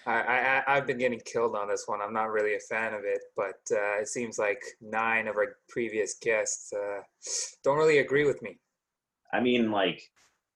[0.05, 2.01] I, I I- I've been getting killed on this one.
[2.01, 5.57] I'm not really a fan of it, but uh, it seems like nine of our
[5.69, 7.01] previous guests uh,
[7.63, 8.59] don't really agree with me.
[9.33, 10.01] I mean, like,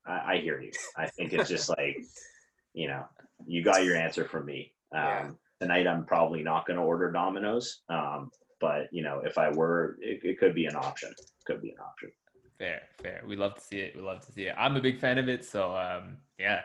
[0.06, 0.72] I, I hear you.
[0.96, 1.98] I think it's just like,
[2.74, 3.04] you know,
[3.48, 4.72] you got your answer from me.
[4.94, 5.30] Um, Yeah.
[5.62, 8.30] Tonight, I'm probably not going to order Domino's, um,
[8.60, 11.12] but you know, if I were, it, it could be an option.
[11.46, 12.12] Could be an option.
[12.58, 13.22] Fair, fair.
[13.28, 13.96] We love to see it.
[13.96, 14.56] We love to see it.
[14.58, 15.46] I'm a big fan of it.
[15.46, 16.62] So, um, yeah,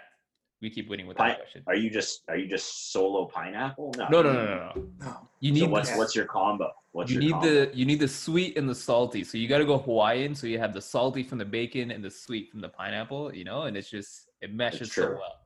[0.61, 1.63] we keep winning with that question.
[1.67, 3.93] Are you just are you just solo pineapple?
[3.97, 4.89] No, No, no, no, no, no.
[5.01, 5.29] No.
[5.41, 6.71] You So need what's the, what's your combo?
[6.93, 7.49] What's you your need combo?
[7.49, 9.25] the you need the sweet and the salty.
[9.25, 10.35] So you got to go Hawaiian.
[10.35, 13.35] So you have the salty from the bacon and the sweet from the pineapple.
[13.35, 15.37] You know, and it's just it meshes so well.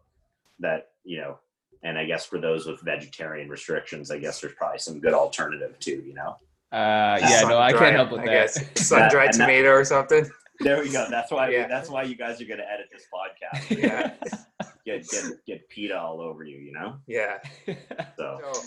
[0.61, 1.39] that you know,
[1.83, 5.79] and I guess for those with vegetarian restrictions, I guess there's probably some good alternative
[5.79, 6.03] too.
[6.07, 6.37] You know.
[6.75, 8.33] Uh, yeah, no, I Sun-dried, can't help with I that.
[8.33, 10.29] guess sun dried tomato or something.
[10.61, 11.07] There we go.
[11.09, 11.51] That's why.
[11.51, 11.69] Yeah.
[11.69, 13.79] That's why you guys are going to edit this podcast.
[13.79, 14.15] Yeah.
[14.87, 16.59] Get get get PETA all over you.
[16.59, 16.97] You know.
[17.07, 17.39] Yeah.
[18.19, 18.63] So So,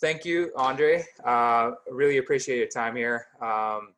[0.00, 1.04] thank you, Andre.
[1.24, 3.26] Uh, really appreciate your time here.
[3.42, 3.92] Um,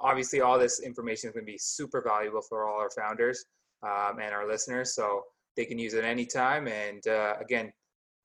[0.00, 3.44] obviously, all this information is going to be super valuable for all our founders
[3.84, 5.22] um, and our listeners, so
[5.56, 6.66] they can use it anytime.
[6.66, 7.72] And uh, again,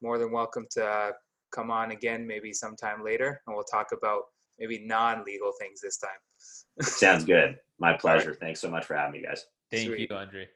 [0.02, 1.12] more than welcome to uh,
[1.52, 4.24] come on again, maybe sometime later, and we'll talk about
[4.60, 6.10] maybe non-legal things this time.
[6.82, 7.58] sounds good.
[7.80, 8.34] My pleasure.
[8.34, 9.46] Thanks so much for having me, guys.
[9.72, 10.10] Thank Sweet.
[10.10, 10.48] you, Andre.